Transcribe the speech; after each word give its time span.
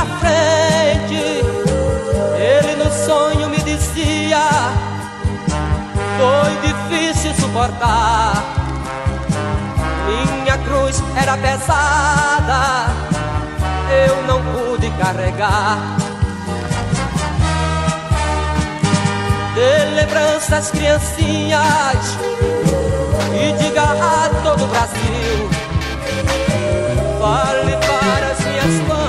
minha 0.00 0.06
frente. 0.18 1.44
Ele 2.38 2.76
no 2.76 2.90
sonho 2.90 3.48
me 3.48 3.58
dizia: 3.58 4.40
Foi 6.18 6.56
difícil 6.62 7.34
suportar. 7.34 8.44
Minha 10.06 10.58
cruz 10.58 11.02
era 11.16 11.36
pesada, 11.36 12.86
eu 14.06 14.22
não 14.26 14.40
pude 14.52 14.90
carregar. 14.92 15.78
de 19.54 19.84
lembranças 19.96 20.70
criancinhas 20.70 22.16
e 23.34 23.52
diga 23.62 23.82
a 23.82 24.30
todo 24.42 24.64
o 24.64 24.66
Brasil. 24.68 25.50
Fale 27.20 27.76
para 27.76 28.26
as 28.32 28.40
minhas 28.46 28.88
mães 28.88 28.99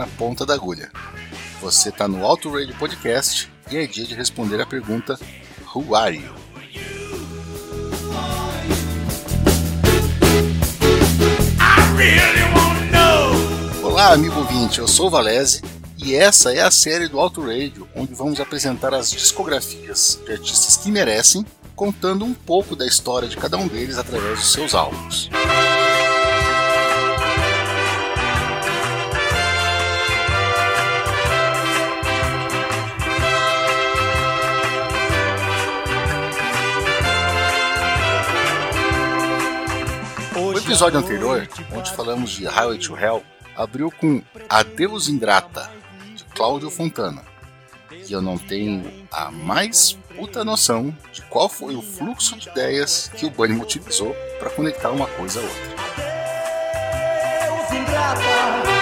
na 0.00 0.06
ponta 0.06 0.46
da 0.46 0.54
agulha. 0.54 0.90
Você 1.60 1.92
tá 1.92 2.08
no 2.08 2.24
Auto 2.24 2.50
Radio 2.50 2.74
Podcast 2.76 3.52
e 3.70 3.76
é 3.76 3.86
dia 3.86 4.06
de 4.06 4.14
responder 4.14 4.58
a 4.58 4.64
pergunta 4.64 5.20
Who 5.74 5.94
are 5.94 6.16
you? 6.16 6.32
Olá, 13.82 14.14
amigo 14.14 14.38
ouvinte, 14.38 14.78
eu 14.78 14.88
sou 14.88 15.08
o 15.08 15.10
Valese 15.10 15.60
e 15.98 16.14
essa 16.14 16.54
é 16.54 16.62
a 16.62 16.70
série 16.70 17.06
do 17.06 17.20
Auto 17.20 17.42
Radio, 17.42 17.86
onde 17.94 18.14
vamos 18.14 18.40
apresentar 18.40 18.94
as 18.94 19.10
discografias 19.10 20.18
de 20.24 20.32
artistas 20.32 20.78
que 20.78 20.90
merecem, 20.90 21.44
contando 21.76 22.24
um 22.24 22.32
pouco 22.32 22.74
da 22.74 22.86
história 22.86 23.28
de 23.28 23.36
cada 23.36 23.58
um 23.58 23.68
deles 23.68 23.98
através 23.98 24.38
dos 24.38 24.50
seus 24.50 24.74
álbuns. 24.74 25.28
Episódio 40.70 41.00
anterior, 41.00 41.48
onde 41.72 41.90
falamos 41.90 42.30
de 42.30 42.46
Highway 42.46 42.78
to 42.78 42.96
Hell, 42.96 43.24
abriu 43.56 43.90
com 43.90 44.22
Adeus 44.48 45.08
Ingrata, 45.08 45.68
de 46.14 46.22
Cláudio 46.26 46.70
Fontana. 46.70 47.24
E 47.90 48.12
eu 48.12 48.22
não 48.22 48.38
tenho 48.38 48.88
a 49.10 49.32
mais 49.32 49.98
puta 50.16 50.44
noção 50.44 50.96
de 51.12 51.22
qual 51.22 51.48
foi 51.48 51.74
o 51.74 51.82
fluxo 51.82 52.36
de 52.36 52.48
ideias 52.50 53.10
que 53.16 53.26
o 53.26 53.30
Bunnyman 53.30 53.60
utilizou 53.60 54.14
para 54.38 54.48
conectar 54.50 54.90
uma 54.90 55.08
coisa 55.08 55.40
a 55.40 55.42
outra. 55.42 55.60
Adeus, 57.48 57.72
ingrata. 57.72 58.79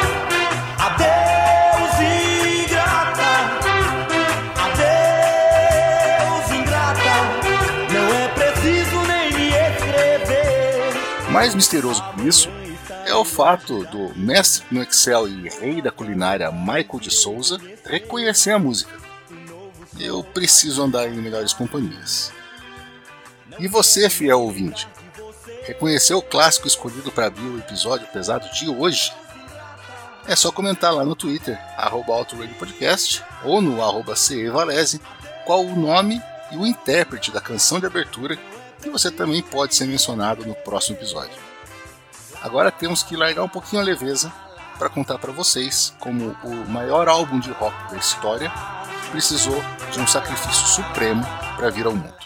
Mais 11.38 11.54
misterioso 11.54 12.03
que 12.15 12.26
isso 12.26 12.49
é 13.06 13.15
o 13.15 13.25
fato 13.25 13.84
do 13.84 14.12
mestre 14.19 14.66
no 14.72 14.82
Excel 14.82 15.28
e 15.28 15.49
rei 15.49 15.81
da 15.81 15.93
culinária 15.93 16.50
Michael 16.50 16.99
de 17.00 17.12
Souza 17.12 17.60
reconhecer 17.84 18.50
a 18.50 18.59
música. 18.59 18.93
Eu 20.00 20.25
preciso 20.25 20.82
andar 20.82 21.06
em 21.06 21.15
melhores 21.15 21.53
companhias. 21.53 22.32
E 23.56 23.69
você, 23.69 24.10
fiel 24.10 24.41
ouvinte, 24.41 24.88
reconheceu 25.62 26.19
o 26.19 26.22
clássico 26.22 26.66
escolhido 26.66 27.12
para 27.12 27.26
abrir 27.28 27.47
o 27.47 27.60
episódio 27.60 28.09
pesado 28.09 28.53
de 28.53 28.69
hoje? 28.69 29.12
É 30.26 30.34
só 30.34 30.50
comentar 30.50 30.93
lá 30.93 31.05
no 31.05 31.15
Twitter, 31.15 31.56
arroba 31.76 32.26
Podcast, 32.59 33.22
ou 33.44 33.62
no 33.62 33.81
arroba 33.81 34.16
CEValese, 34.16 35.00
qual 35.47 35.65
o 35.65 35.76
nome 35.76 36.20
e 36.50 36.56
o 36.56 36.66
intérprete 36.66 37.31
da 37.31 37.41
canção 37.41 37.78
de 37.78 37.87
abertura, 37.87 38.37
que 38.88 38.93
você 38.93 39.10
também 39.10 39.43
pode 39.43 39.75
ser 39.75 39.87
mencionado 39.87 40.44
no 40.47 40.54
próximo 40.54 40.97
episódio. 40.97 41.37
Agora 42.43 42.71
temos 42.71 43.03
que 43.03 43.16
largar 43.16 43.43
um 43.43 43.49
pouquinho 43.49 43.82
a 43.82 43.84
leveza 43.84 44.32
para 44.78 44.88
contar 44.88 45.19
para 45.19 45.32
vocês 45.32 45.94
como 45.99 46.37
o 46.43 46.71
maior 46.71 47.09
álbum 47.09 47.38
de 47.38 47.50
rock 47.50 47.91
da 47.91 47.99
história 47.99 48.50
precisou 49.10 49.60
de 49.93 50.00
um 50.00 50.06
sacrifício 50.06 50.66
supremo 50.66 51.25
para 51.56 51.71
vir 51.71 51.87
ao 51.87 51.94
mundo. 51.94 52.17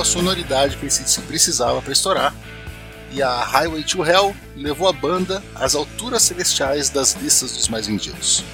A 0.00 0.04
sonoridade 0.04 0.76
que 0.76 0.90
se 0.90 1.20
precisava 1.22 1.80
para 1.82 1.92
estourar, 1.92 2.34
e 3.10 3.22
a 3.22 3.44
Highway 3.44 3.84
to 3.84 4.04
Hell 4.04 4.34
levou 4.56 4.88
a 4.88 4.92
banda 4.92 5.42
às 5.54 5.74
alturas 5.74 6.22
celestiais 6.22 6.90
das 6.90 7.14
listas 7.14 7.52
dos 7.52 7.68
mais 7.68 7.86
vendidos. 7.86 8.44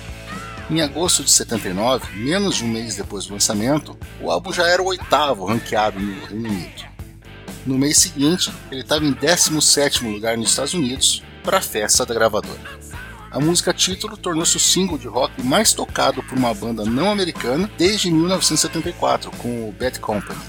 Em 0.70 0.82
agosto 0.82 1.24
de 1.24 1.30
79, 1.30 2.16
menos 2.16 2.56
de 2.56 2.64
um 2.64 2.68
mês 2.68 2.94
depois 2.94 3.26
do 3.26 3.32
lançamento, 3.32 3.98
o 4.20 4.30
álbum 4.30 4.52
já 4.52 4.68
era 4.68 4.82
o 4.82 4.86
oitavo 4.86 5.46
ranqueado 5.46 5.98
no 5.98 6.26
Reino 6.26 6.48
Unido. 6.48 6.84
No 7.66 7.76
mês 7.76 7.98
seguinte, 7.98 8.52
ele 8.70 8.82
estava 8.82 9.04
em 9.04 9.12
17º 9.12 10.12
lugar 10.12 10.36
nos 10.36 10.50
Estados 10.50 10.74
Unidos 10.74 11.22
para 11.42 11.58
a 11.58 11.62
festa 11.62 12.06
da 12.06 12.14
gravadora. 12.14 12.60
A 13.30 13.40
música 13.40 13.72
título 13.72 14.16
tornou-se 14.16 14.56
o 14.56 14.60
single 14.60 14.98
de 14.98 15.08
rock 15.08 15.42
mais 15.42 15.72
tocado 15.72 16.22
por 16.22 16.36
uma 16.36 16.52
banda 16.52 16.84
não 16.84 17.10
americana 17.10 17.70
desde 17.78 18.10
1974, 18.10 19.30
com 19.38 19.68
o 19.68 19.72
Bad 19.72 20.00
Company. 20.00 20.40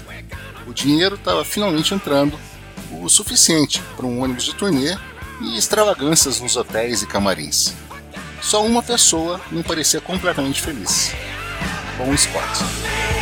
O 0.72 0.74
dinheiro 0.74 1.16
estava 1.16 1.44
finalmente 1.44 1.92
entrando, 1.92 2.40
o 2.92 3.06
suficiente 3.06 3.82
para 3.94 4.06
um 4.06 4.22
ônibus 4.22 4.44
de 4.44 4.54
turnê 4.54 4.96
e 5.42 5.58
extravagâncias 5.58 6.40
nos 6.40 6.56
hotéis 6.56 7.02
e 7.02 7.06
camarins. 7.06 7.74
Só 8.40 8.64
uma 8.64 8.82
pessoa 8.82 9.38
não 9.50 9.62
parecia 9.62 10.00
completamente 10.00 10.62
feliz. 10.62 11.12
Bon 11.98 12.16
Scott. 12.16 13.21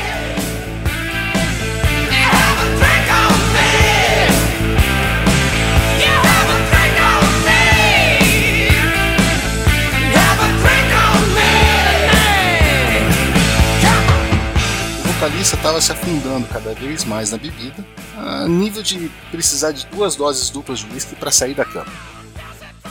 Vocalista 15.20 15.54
estava 15.54 15.82
se 15.82 15.92
afundando 15.92 16.46
cada 16.46 16.72
vez 16.72 17.04
mais 17.04 17.30
na 17.30 17.36
bebida, 17.36 17.86
a 18.16 18.48
nível 18.48 18.82
de 18.82 19.10
precisar 19.30 19.70
de 19.70 19.84
duas 19.88 20.16
doses 20.16 20.48
duplas 20.48 20.78
de 20.78 20.86
whisky 20.86 21.14
para 21.14 21.30
sair 21.30 21.52
da 21.52 21.62
cama. 21.62 21.92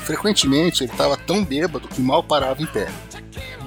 Frequentemente 0.04 0.84
ele 0.84 0.92
estava 0.92 1.18
tão 1.18 1.44
bêbado 1.44 1.88
que 1.88 2.00
mal 2.00 2.22
parava 2.22 2.62
em 2.62 2.68
pé. 2.68 2.88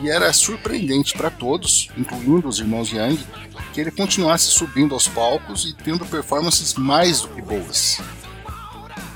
E 0.00 0.08
era 0.08 0.32
surpreendente 0.32 1.12
para 1.18 1.28
todos, 1.28 1.88
incluindo 1.98 2.46
os 2.46 2.60
irmãos 2.60 2.92
Young, 2.92 3.18
que 3.72 3.80
ele 3.80 3.90
continuasse 3.90 4.44
subindo 4.44 4.94
aos 4.94 5.08
palcos 5.08 5.64
e 5.64 5.74
tendo 5.74 6.06
performances 6.06 6.74
mais 6.74 7.22
do 7.22 7.30
que 7.30 7.42
boas. 7.42 8.00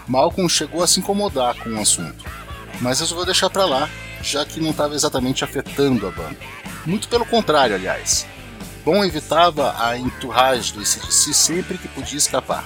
Malcolm 0.08 0.49
chegou 0.49 0.82
a 0.82 0.88
se 0.88 0.99
incomodar 0.99 1.54
com 1.54 1.70
o 1.70 1.81
assunto, 1.81 2.25
mas 2.81 2.99
resolveu 2.99 3.25
deixar 3.25 3.49
para 3.49 3.64
lá, 3.64 3.88
já 4.25 4.44
que 4.44 4.58
não 4.58 4.70
estava 4.70 4.96
exatamente 4.96 5.44
afetando 5.44 6.04
a 6.04 6.10
banda. 6.10 6.37
Muito 6.84 7.06
pelo 7.06 7.25
contrário, 7.25 7.76
aliás. 7.76 8.26
Bom 8.87 9.05
evitava 9.05 9.75
a 9.85 9.99
entourage 9.99 10.73
do 10.73 10.79
ACDC 10.79 11.35
sempre 11.35 11.77
que 11.77 11.88
podia 11.88 12.17
escapar. 12.17 12.65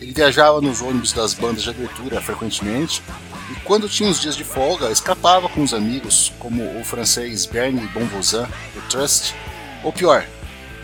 Ele 0.00 0.10
viajava 0.10 0.60
nos 0.60 0.82
ônibus 0.82 1.12
das 1.12 1.32
bandas 1.32 1.62
de 1.62 1.70
abertura 1.70 2.20
frequentemente 2.20 3.00
e 3.52 3.60
quando 3.60 3.88
tinha 3.88 4.08
uns 4.08 4.20
dias 4.20 4.36
de 4.36 4.42
folga, 4.42 4.90
escapava 4.90 5.48
com 5.48 5.62
os 5.62 5.72
amigos, 5.72 6.32
como 6.40 6.64
o 6.76 6.84
francês 6.84 7.46
Bernie 7.46 7.86
Bonvoisin, 7.86 8.48
do 8.74 8.88
Trust, 8.90 9.32
ou 9.84 9.92
pior, 9.92 10.26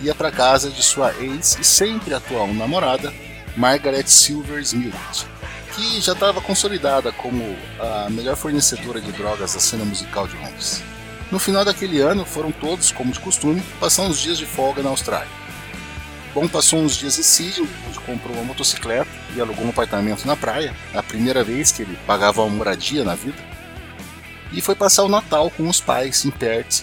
ia 0.01 0.15
para 0.15 0.31
casa 0.31 0.71
de 0.71 0.85
sua 0.85 1.13
ex 1.19 1.59
e 1.59 1.65
sempre 1.65 2.15
atual 2.15 2.47
namorada, 2.55 3.13
Margaret 3.57 4.07
Silver 4.07 4.61
Smith, 4.61 5.27
que 5.75 6.01
já 6.01 6.13
estava 6.13 6.41
consolidada 6.41 7.11
como 7.11 7.57
a 7.81 8.09
melhor 8.09 8.37
fornecedora 8.37 9.01
de 9.01 9.11
drogas 9.11 9.53
da 9.53 9.59
cena 9.59 9.85
musical 9.85 10.29
de 10.29 10.37
Londres. 10.37 10.81
No 11.31 11.39
final 11.39 11.65
daquele 11.65 12.01
ano, 12.01 12.25
foram 12.25 12.51
todos, 12.51 12.91
como 12.91 13.13
de 13.13 13.21
costume, 13.21 13.63
passar 13.79 14.03
uns 14.03 14.19
dias 14.19 14.37
de 14.37 14.47
folga 14.47 14.83
na 14.83 14.91
Austrália. 14.91 15.29
Bom 16.35 16.49
passou 16.49 16.81
uns 16.81 16.97
dias 16.97 17.19
em 17.19 17.23
Sydney, 17.23 17.69
onde 17.89 18.01
comprou 18.01 18.35
uma 18.35 18.45
motocicleta 18.45 19.11
e 19.35 19.41
alugou 19.41 19.65
um 19.65 19.71
apartamento 19.71 20.27
na 20.27 20.37
praia, 20.37 20.75
a 20.93 21.03
primeira 21.03 21.45
vez 21.45 21.71
que 21.71 21.83
ele 21.83 21.97
pagava 22.07 22.43
uma 22.43 22.57
moradia 22.57 23.05
na 23.05 23.15
vida. 23.15 23.39
E 24.53 24.61
foi 24.61 24.75
passar 24.75 25.05
o 25.05 25.09
Natal 25.09 25.51
com 25.51 25.69
os 25.69 25.81
pais 25.81 26.25
em 26.25 26.31
Perth, 26.31 26.83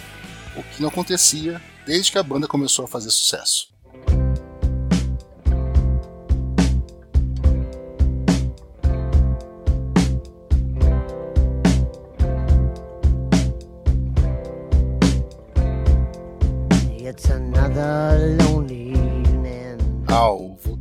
o 0.55 0.63
que 0.63 0.81
não 0.81 0.89
acontecia 0.89 1.61
desde 1.85 2.11
que 2.11 2.17
a 2.17 2.23
banda 2.23 2.47
começou 2.47 2.85
a 2.85 2.87
fazer 2.87 3.09
sucesso. 3.09 3.67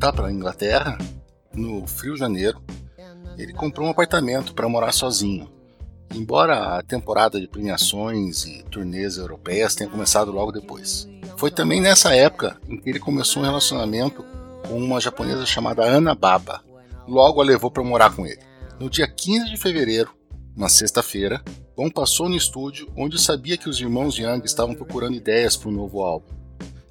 Voltar 0.07 0.13
para 0.13 0.29
a 0.29 0.33
Inglaterra, 0.33 0.99
no 1.53 1.87
frio 1.87 2.17
janeiro, 2.17 2.63
ele 3.37 3.53
comprou 3.53 3.87
um 3.87 3.91
apartamento 3.91 4.55
para 4.55 4.69
morar 4.69 4.93
sozinho. 4.93 5.51
Embora 6.15 6.79
a 6.79 6.83
temporada 6.83 7.41
de 7.41 7.49
premiações 7.49 8.45
e 8.45 8.63
turnês 8.65 9.17
europeias 9.17 9.75
tenha 9.75 9.91
começado 9.91 10.31
logo 10.31 10.53
depois. 10.53 11.09
Foi 11.37 11.51
também 11.51 11.81
nessa 11.81 12.15
época 12.15 12.57
em 12.69 12.77
que 12.77 12.89
ele 12.89 13.01
começou 13.01 13.43
um 13.43 13.47
relacionamento 13.47 14.25
com 14.69 14.79
uma 14.79 15.01
japonesa 15.01 15.45
chamada 15.45 15.83
Ana 15.83 16.15
Baba. 16.15 16.63
Logo 17.09 17.41
a 17.41 17.45
levou 17.45 17.71
para 17.71 17.83
morar 17.83 18.15
com 18.15 18.25
ele. 18.25 18.41
No 18.79 18.89
dia 18.89 19.09
15 19.09 19.51
de 19.51 19.57
fevereiro, 19.57 20.11
uma 20.57 20.69
sexta-feira, 20.69 21.43
Bon 21.77 21.91
passou 21.91 22.29
no 22.29 22.37
estúdio 22.37 22.91
onde 22.97 23.21
sabia 23.21 23.59
que 23.59 23.69
os 23.69 23.81
irmãos 23.81 24.17
Young 24.17 24.43
estavam 24.45 24.75
procurando 24.75 25.17
ideias 25.17 25.57
para 25.57 25.69
um 25.69 25.73
novo 25.73 26.03
álbum, 26.03 26.33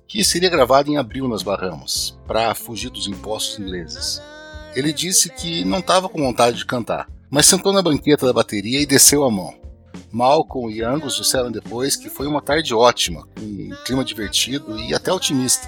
que 0.08 0.24
seria 0.24 0.50
gravado 0.50 0.90
em 0.90 0.98
abril 0.98 1.28
nas 1.28 1.44
Bahamas, 1.44 2.18
para 2.28 2.54
fugir 2.54 2.90
dos 2.90 3.08
impostos 3.08 3.60
ingleses. 3.60 4.22
Ele 4.76 4.92
disse 4.92 5.30
que 5.30 5.64
não 5.64 5.80
estava 5.80 6.10
com 6.10 6.20
vontade 6.20 6.58
de 6.58 6.66
cantar, 6.66 7.10
mas 7.30 7.46
sentou 7.46 7.72
na 7.72 7.82
banqueta 7.82 8.26
da 8.26 8.34
bateria 8.34 8.82
e 8.82 8.86
desceu 8.86 9.24
a 9.24 9.32
mão. 9.32 9.54
Malcolm 10.12 10.74
e 10.74 10.82
Angus 10.82 11.16
disseram 11.16 11.52
depois 11.52 11.96
que 11.96 12.10
foi 12.10 12.28
uma 12.28 12.42
tarde 12.42 12.74
ótima, 12.74 13.28
com 13.38 13.42
um 13.42 13.70
clima 13.86 14.04
divertido 14.04 14.78
e 14.80 14.94
até 14.94 15.12
otimista. 15.12 15.68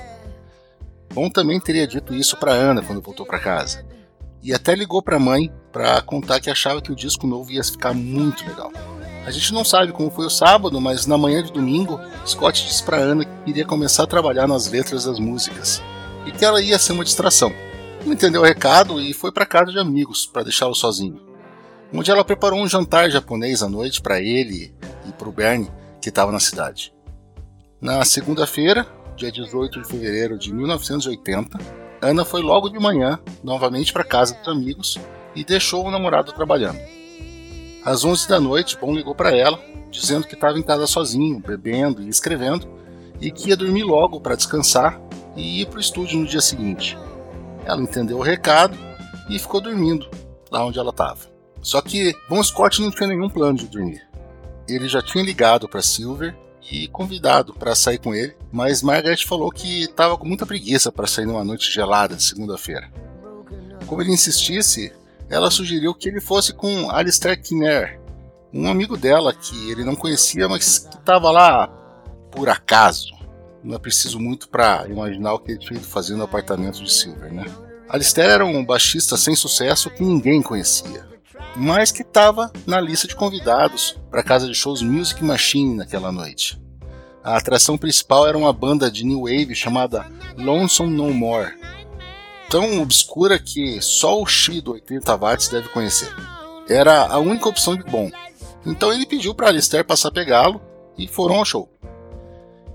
Bon 1.14 1.30
também 1.30 1.60
teria 1.60 1.88
dito 1.88 2.14
isso 2.14 2.38
para 2.38 2.54
Ana 2.54 2.82
quando 2.82 3.02
voltou 3.02 3.26
para 3.26 3.40
casa. 3.40 3.86
E 4.44 4.54
até 4.54 4.76
ligou 4.76 5.02
para 5.02 5.18
a 5.18 5.20
mãe 5.20 5.52
para 5.72 6.02
contar 6.02 6.40
que 6.40 6.50
achava 6.50 6.82
que 6.82 6.92
o 6.92 6.96
disco 6.96 7.26
novo 7.26 7.52
ia 7.52 7.64
ficar 7.64 7.94
muito 7.94 8.46
legal. 8.48 8.72
A 9.28 9.30
gente 9.30 9.54
não 9.54 9.66
sabe 9.66 9.92
como 9.92 10.10
foi 10.10 10.26
o 10.26 10.30
sábado, 10.30 10.80
mas 10.80 11.06
na 11.06 11.18
manhã 11.18 11.44
de 11.44 11.52
domingo, 11.52 12.00
Scott 12.26 12.66
disse 12.66 12.82
para 12.82 12.96
Ana 12.96 13.26
que 13.26 13.44
queria 13.44 13.66
começar 13.66 14.04
a 14.04 14.08
trabalhar 14.08 14.48
nas 14.48 14.72
letras 14.72 15.04
das 15.04 15.20
músicas 15.20 15.84
e 16.26 16.32
que 16.32 16.46
ela 16.46 16.62
ia 16.62 16.80
ser 16.80 16.94
uma 16.94 17.04
distração. 17.04 17.52
Ela 18.00 18.14
entendeu 18.14 18.40
o 18.40 18.46
recado 18.46 19.02
e 19.02 19.14
foi 19.14 19.30
para 19.34 19.46
casa 19.46 19.70
de 19.70 19.80
amigos 19.80 20.26
para 20.26 20.44
deixá-lo 20.44 20.74
sozinho. 20.74 21.20
Onde 21.94 22.10
ela 22.10 22.24
preparou 22.24 22.58
um 22.58 22.70
jantar 22.70 23.12
japonês 23.12 23.62
à 23.62 23.68
noite 23.68 24.02
para 24.02 24.22
ele 24.22 24.74
e 25.06 25.12
para 25.12 25.28
o 25.28 25.34
Bernie, 25.34 25.70
que 26.02 26.08
estava 26.08 26.32
na 26.32 26.40
cidade. 26.40 26.94
Na 27.82 28.06
segunda-feira, 28.06 28.88
dia 29.18 29.30
18 29.30 29.82
de 29.82 29.88
fevereiro 29.90 30.40
de 30.40 30.54
1980, 30.54 31.60
Ana 32.02 32.24
foi 32.24 32.42
logo 32.42 32.70
de 32.70 32.80
manhã 32.80 33.20
novamente 33.44 33.92
para 33.92 34.06
casa 34.06 34.36
dos 34.36 34.48
amigos 34.48 34.98
e 35.36 35.44
deixou 35.44 35.86
o 35.86 35.92
namorado 35.92 36.32
trabalhando. 36.32 36.80
Às 37.88 38.04
11 38.04 38.28
da 38.28 38.38
noite, 38.38 38.78
Bon 38.78 38.94
ligou 38.94 39.16
para 39.16 39.34
ela, 39.34 39.58
dizendo 39.90 40.28
que 40.28 40.34
estava 40.34 40.60
em 40.60 40.62
casa 40.62 40.86
sozinho, 40.86 41.40
bebendo 41.40 42.04
e 42.04 42.10
escrevendo, 42.10 42.68
e 43.22 43.32
que 43.32 43.48
ia 43.48 43.56
dormir 43.56 43.84
logo 43.84 44.20
para 44.20 44.36
descansar 44.36 45.00
e 45.38 45.62
ir 45.62 45.68
para 45.68 45.78
o 45.78 45.80
estúdio 45.80 46.20
no 46.20 46.28
dia 46.28 46.42
seguinte. 46.42 46.98
Ela 47.64 47.82
entendeu 47.82 48.18
o 48.18 48.22
recado 48.22 48.78
e 49.30 49.40
ficou 49.40 49.62
dormindo 49.62 50.06
lá 50.52 50.66
onde 50.66 50.78
ela 50.78 50.90
estava. 50.90 51.20
Só 51.62 51.82
que 51.82 52.14
Bon 52.28 52.44
Scott 52.44 52.82
não 52.82 52.92
tinha 52.92 53.08
nenhum 53.08 53.30
plano 53.30 53.58
de 53.58 53.68
dormir. 53.68 54.06
Ele 54.68 54.90
já 54.90 55.02
tinha 55.02 55.24
ligado 55.24 55.70
para 55.70 55.82
Silver 55.82 56.36
e 56.70 56.90
convidado 56.90 57.54
para 57.54 57.74
sair 57.74 58.00
com 58.00 58.14
ele, 58.14 58.36
mas 58.52 58.84
Margaret 58.84 59.26
falou 59.26 59.50
que 59.50 59.84
estava 59.84 60.18
com 60.18 60.28
muita 60.28 60.46
preguiça 60.46 60.92
para 60.92 61.08
sair 61.08 61.26
numa 61.26 61.46
noite 61.46 61.72
gelada 61.72 62.18
de 62.18 62.24
segunda-feira. 62.24 62.92
Como 63.86 64.02
ele 64.02 64.12
insistisse, 64.12 64.92
ela 65.30 65.52
sugeriu 65.52 65.94
que 65.94 66.08
ele 66.08 66.22
fosse 66.22 66.54
com 66.54 66.90
Alistair 66.90 67.42
Kinner, 67.42 68.00
um 68.54 68.70
amigo 68.70 68.96
dela 68.96 69.34
que 69.34 69.70
ele 69.70 69.84
não 69.84 69.96
conhecia, 69.96 70.48
mas 70.48 70.80
que 70.80 70.96
estava 70.96 71.32
lá 71.32 71.68
por 72.32 72.50
acaso. 72.50 73.14
Não 73.64 73.76
é 73.76 73.80
preciso 73.80 74.20
muito 74.20 74.48
para 74.48 74.88
imaginar 74.88 75.34
o 75.34 75.40
que 75.40 75.52
ele 75.52 75.60
tinha 75.60 75.78
ido 75.78 75.88
fazer 75.88 76.16
no 76.16 76.24
apartamento 76.24 76.82
de 76.84 76.92
Silver, 76.92 77.34
né? 77.34 77.46
Alistair 77.90 78.30
era 78.30 78.46
um 78.46 78.66
baixista 78.66 79.18
sem 79.18 79.36
sucesso 79.36 79.90
que 79.90 80.04
ninguém 80.04 80.42
conhecia, 80.42 81.06
mas 81.56 81.92
que 81.92 82.02
estava 82.02 82.52
na 82.66 82.80
lista 82.80 83.08
de 83.08 83.16
convidados 83.16 83.98
para 84.10 84.22
a 84.22 84.24
casa 84.24 84.48
de 84.48 84.54
shows 84.54 84.82
Music 84.82 85.24
Machine 85.24 85.76
naquela 85.76 86.12
noite. 86.12 86.62
A 87.24 87.36
atração 87.36 87.78
principal 87.78 88.28
era 88.28 88.38
uma 88.38 88.54
banda 88.54 88.90
de 88.90 89.06
new 89.06 89.22
wave 89.22 89.54
chamada 89.54 90.06
Lonesome 90.38 90.96
No 90.96 91.14
More, 91.14 91.54
tão 92.50 92.82
obscura 92.82 93.40
que 93.40 93.82
só 93.82 94.22
o 94.22 94.26
Xi 94.26 94.62
do 94.62 94.74
80 94.74 95.16
watts 95.18 95.50
deve 95.50 95.70
conhecer. 95.70 96.14
Era 96.70 97.08
a 97.08 97.18
única 97.20 97.50
opção 97.50 97.76
de 97.76 97.84
bom. 97.84 98.10
Então 98.66 98.92
ele 98.92 99.06
pediu 99.06 99.34
para 99.34 99.48
Alistair 99.48 99.86
passar 99.86 100.10
a 100.10 100.12
pegá-lo 100.12 100.62
e 100.98 101.08
foram 101.08 101.36
ao 101.36 101.46
show. 101.46 101.70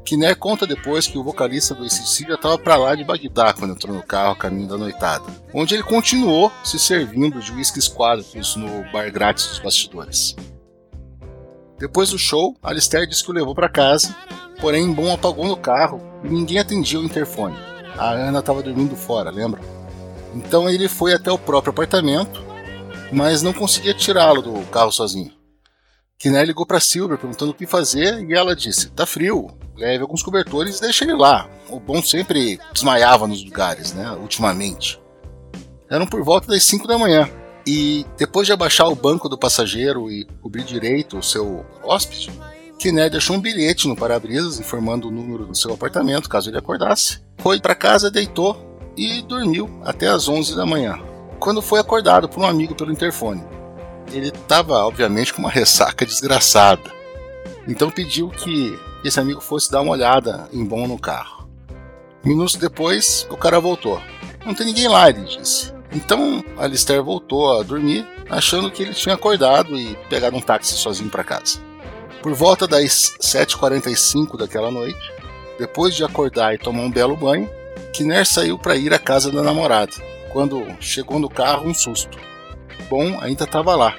Kinner 0.04 0.36
conta 0.36 0.66
depois 0.66 1.06
que 1.06 1.16
o 1.16 1.22
vocalista 1.22 1.74
do 1.74 1.84
ACDC 1.84 2.24
já 2.26 2.34
estava 2.34 2.58
para 2.58 2.76
lá 2.76 2.94
de 2.94 3.04
Bagdá 3.04 3.52
quando 3.52 3.72
entrou 3.72 3.94
no 3.94 4.02
carro 4.02 4.32
a 4.32 4.36
caminho 4.36 4.68
da 4.68 4.76
noitada, 4.76 5.24
onde 5.54 5.74
ele 5.74 5.82
continuou 5.82 6.50
se 6.64 6.78
servindo 6.78 7.40
de 7.40 7.52
whisky 7.52 7.80
quadruplos 7.90 8.56
no 8.56 8.82
bar 8.90 9.10
grátis 9.12 9.46
dos 9.46 9.58
bastidores. 9.60 10.34
Depois 11.78 12.10
do 12.10 12.18
show, 12.18 12.56
Alistair 12.62 13.06
disse 13.06 13.24
que 13.24 13.30
o 13.30 13.34
levou 13.34 13.54
para 13.54 13.68
casa, 13.68 14.14
porém 14.60 14.92
Bom 14.92 15.12
apagou 15.12 15.46
no 15.46 15.56
carro 15.56 16.00
e 16.24 16.28
ninguém 16.28 16.58
atendia 16.58 16.98
o 16.98 17.04
interfone. 17.04 17.71
A 17.96 18.10
Ana 18.10 18.40
estava 18.40 18.62
dormindo 18.62 18.96
fora, 18.96 19.30
lembra? 19.30 19.60
Então 20.34 20.68
ele 20.68 20.88
foi 20.88 21.12
até 21.12 21.30
o 21.30 21.38
próprio 21.38 21.70
apartamento, 21.70 22.42
mas 23.12 23.42
não 23.42 23.52
conseguia 23.52 23.94
tirá-lo 23.94 24.42
do 24.42 24.66
carro 24.66 24.90
sozinho. 24.90 25.32
Kinner 26.18 26.46
ligou 26.46 26.64
para 26.64 26.80
Silver 26.80 27.18
perguntando 27.18 27.50
o 27.50 27.54
que 27.54 27.66
fazer 27.66 28.24
e 28.24 28.32
ela 28.32 28.54
disse: 28.54 28.90
"Tá 28.90 29.04
frio, 29.04 29.48
leve 29.76 30.02
alguns 30.02 30.22
cobertores 30.22 30.78
e 30.78 30.80
deixe 30.80 31.04
ele 31.04 31.14
lá. 31.14 31.48
O 31.68 31.80
bom 31.80 32.00
sempre 32.02 32.60
desmaiava 32.72 33.26
nos 33.26 33.44
lugares, 33.44 33.92
né? 33.92 34.10
Ultimamente. 34.12 35.00
Eram 35.90 36.06
por 36.06 36.22
volta 36.22 36.46
das 36.46 36.62
5 36.64 36.86
da 36.86 36.96
manhã. 36.96 37.28
E 37.66 38.06
depois 38.16 38.46
de 38.46 38.52
abaixar 38.52 38.88
o 38.88 38.94
banco 38.94 39.28
do 39.28 39.38
passageiro 39.38 40.10
e 40.10 40.24
cobrir 40.40 40.64
direito 40.64 41.18
o 41.18 41.22
seu 41.22 41.64
hóspede, 41.84 42.30
Kinner 42.82 43.08
deixou 43.08 43.36
um 43.36 43.40
bilhete 43.40 43.86
no 43.86 43.94
para-brisas 43.94 44.58
informando 44.58 45.06
o 45.06 45.10
número 45.12 45.46
do 45.46 45.54
seu 45.54 45.72
apartamento 45.72 46.28
caso 46.28 46.50
ele 46.50 46.58
acordasse. 46.58 47.20
Foi 47.38 47.60
para 47.60 47.76
casa, 47.76 48.10
deitou 48.10 48.76
e 48.96 49.22
dormiu 49.22 49.70
até 49.84 50.08
as 50.08 50.28
11 50.28 50.56
da 50.56 50.66
manhã, 50.66 50.98
quando 51.38 51.62
foi 51.62 51.78
acordado 51.78 52.28
por 52.28 52.42
um 52.42 52.46
amigo 52.46 52.74
pelo 52.74 52.90
interfone. 52.90 53.40
Ele 54.10 54.30
estava, 54.30 54.84
obviamente, 54.84 55.32
com 55.32 55.38
uma 55.42 55.48
ressaca 55.48 56.04
desgraçada. 56.04 56.90
Então 57.68 57.88
pediu 57.88 58.28
que 58.30 58.76
esse 59.04 59.20
amigo 59.20 59.40
fosse 59.40 59.70
dar 59.70 59.80
uma 59.80 59.92
olhada 59.92 60.48
em 60.52 60.64
bom 60.64 60.88
no 60.88 60.98
carro. 60.98 61.48
Minutos 62.24 62.56
depois, 62.56 63.28
o 63.30 63.36
cara 63.36 63.60
voltou. 63.60 64.02
Não 64.44 64.54
tem 64.54 64.66
ninguém 64.66 64.88
lá, 64.88 65.08
ele 65.08 65.22
disse. 65.22 65.72
Então, 65.92 66.44
Alistair 66.58 67.00
voltou 67.00 67.60
a 67.60 67.62
dormir, 67.62 68.04
achando 68.28 68.72
que 68.72 68.82
ele 68.82 68.92
tinha 68.92 69.14
acordado 69.14 69.78
e 69.78 69.96
pegado 70.10 70.36
um 70.36 70.40
táxi 70.40 70.74
sozinho 70.74 71.10
para 71.10 71.22
casa. 71.22 71.60
Por 72.22 72.34
volta 72.34 72.68
das 72.68 73.12
7h45 73.20 74.38
daquela 74.38 74.70
noite, 74.70 75.12
depois 75.58 75.92
de 75.92 76.04
acordar 76.04 76.54
e 76.54 76.58
tomar 76.58 76.82
um 76.82 76.90
belo 76.90 77.16
banho, 77.16 77.50
Kinner 77.92 78.24
saiu 78.24 78.56
para 78.56 78.76
ir 78.76 78.94
à 78.94 78.98
casa 78.98 79.32
da 79.32 79.42
namorada. 79.42 79.92
Quando 80.32 80.64
chegou 80.80 81.18
no 81.18 81.28
carro, 81.28 81.68
um 81.68 81.74
susto. 81.74 82.16
Bom 82.88 83.18
ainda 83.20 83.42
estava 83.42 83.74
lá, 83.74 83.98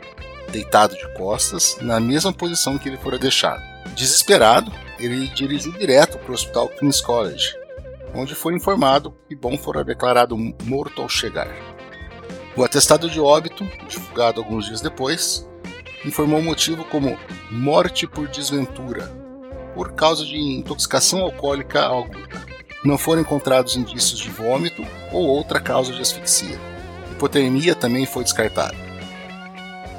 deitado 0.49 0.95
de 0.95 1.13
costas, 1.15 1.77
na 1.81 1.99
mesma 1.99 2.31
posição 2.31 2.77
que 2.77 2.87
ele 2.87 2.97
fora 2.97 3.19
deixado. 3.19 3.61
Desesperado, 3.93 4.71
ele 4.97 5.27
dirigiu 5.27 5.73
direto 5.73 6.17
para 6.17 6.31
o 6.31 6.33
hospital 6.33 6.69
King's 6.69 7.01
College, 7.01 7.53
onde 8.15 8.33
foi 8.33 8.55
informado 8.55 9.13
que 9.27 9.35
Bom 9.35 9.57
fora 9.57 9.83
declarado 9.83 10.37
morto 10.63 11.01
ao 11.01 11.09
chegar. 11.09 11.53
O 12.55 12.63
atestado 12.63 13.09
de 13.09 13.19
óbito, 13.19 13.67
divulgado 13.89 14.39
alguns 14.39 14.67
dias 14.67 14.79
depois, 14.79 15.45
informou 16.05 16.39
o 16.39 16.43
motivo 16.43 16.83
como 16.85 17.17
morte 17.51 18.07
por 18.07 18.27
desventura, 18.27 19.07
por 19.73 19.93
causa 19.93 20.25
de 20.25 20.37
intoxicação 20.37 21.21
alcoólica 21.21 21.85
aguda. 21.85 22.43
Não 22.83 22.97
foram 22.97 23.21
encontrados 23.21 23.75
indícios 23.75 24.19
de 24.19 24.29
vômito 24.29 24.85
ou 25.11 25.25
outra 25.25 25.59
causa 25.59 25.93
de 25.93 26.01
asfixia. 26.01 26.59
Hipotermia 27.11 27.73
também 27.73 28.05
foi 28.05 28.23
descartada. 28.23 28.75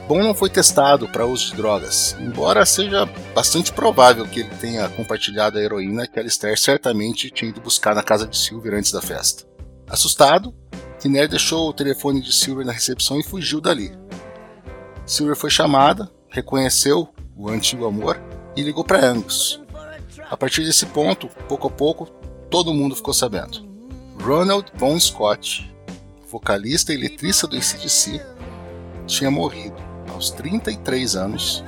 Bom 0.07 0.23
não 0.23 0.35
foi 0.35 0.51
testado 0.51 1.09
para 1.09 1.25
uso 1.25 1.47
de 1.47 1.57
drogas, 1.57 2.15
embora 2.21 2.67
seja 2.67 3.07
bastante 3.35 3.73
provável 3.73 4.27
que 4.27 4.41
ele 4.41 4.51
tenha 4.61 4.87
compartilhado 4.91 5.59
a 5.59 5.63
heroína 5.63 6.07
que 6.07 6.21
Alistair 6.21 6.59
certamente 6.59 7.31
tinha 7.31 7.49
ido 7.49 7.61
buscar 7.63 7.95
na 7.95 8.03
casa 8.03 8.27
de 8.27 8.37
Silver 8.37 8.75
antes 8.75 8.93
da 8.93 9.01
festa. 9.01 9.45
Assustado, 9.89 10.55
Kinner 11.01 11.27
deixou 11.27 11.71
o 11.71 11.73
telefone 11.73 12.21
de 12.21 12.35
Silver 12.35 12.67
na 12.67 12.73
recepção 12.73 13.19
e 13.19 13.23
fugiu 13.23 13.63
dali. 13.63 13.97
Silver 15.07 15.37
foi 15.37 15.51
chamada, 15.51 16.11
reconheceu 16.29 17.09
o 17.37 17.49
antigo 17.49 17.87
amor 17.87 18.21
e 18.57 18.63
ligou 18.63 18.85
para 18.85 19.05
Angus. 19.05 19.61
A 20.31 20.37
partir 20.37 20.65
desse 20.65 20.87
ponto, 20.87 21.29
pouco 21.49 21.69
a 21.69 21.71
pouco, 21.71 22.07
todo 22.51 22.73
mundo 22.73 22.97
ficou 22.97 23.13
sabendo. 23.13 23.69
Ronald 24.21 24.73
Bon 24.79 24.99
Scott, 24.99 25.71
vocalista 26.31 26.93
e 26.93 26.97
letrista 26.97 27.47
do 27.47 27.57
ACDC, 27.57 28.25
tinha 29.07 29.31
morrido 29.31 29.77
aos 30.13 30.31
33 30.31 31.17
anos, 31.17 31.63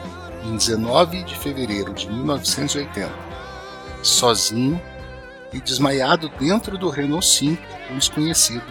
em 0.45 0.57
19 0.57 1.25
de 1.25 1.37
fevereiro 1.37 1.93
de 1.93 2.11
1980, 2.11 3.13
sozinho 4.03 4.81
e 5.53 5.61
desmaiado 5.61 6.29
dentro 6.39 6.79
do 6.79 6.89
Renault 6.89 7.27
5 7.27 7.63
um 7.91 7.99
desconhecido 7.99 8.65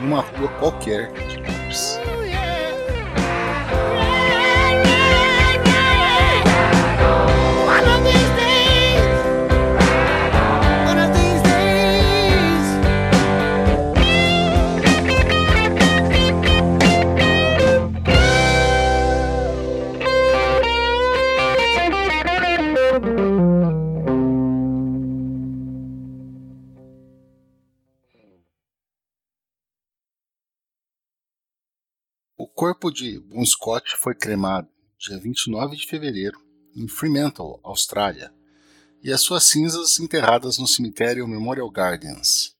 em 0.00 0.06
uma 0.06 0.20
rua 0.20 0.48
qualquer 0.58 1.12
de 1.28 1.38
Paris. 1.38 1.98
Corpo 32.64 32.90
de 32.90 33.20
Bon 33.20 33.44
Scott 33.44 33.94
foi 33.98 34.14
cremado 34.14 34.66
dia 34.98 35.18
29 35.18 35.76
de 35.76 35.86
fevereiro 35.86 36.40
em 36.74 36.88
Fremantle, 36.88 37.60
Austrália, 37.62 38.32
e 39.02 39.12
as 39.12 39.20
suas 39.20 39.44
cinzas 39.44 40.00
enterradas 40.00 40.56
no 40.56 40.66
cemitério 40.66 41.28
Memorial 41.28 41.70
Gardens. 41.70 42.56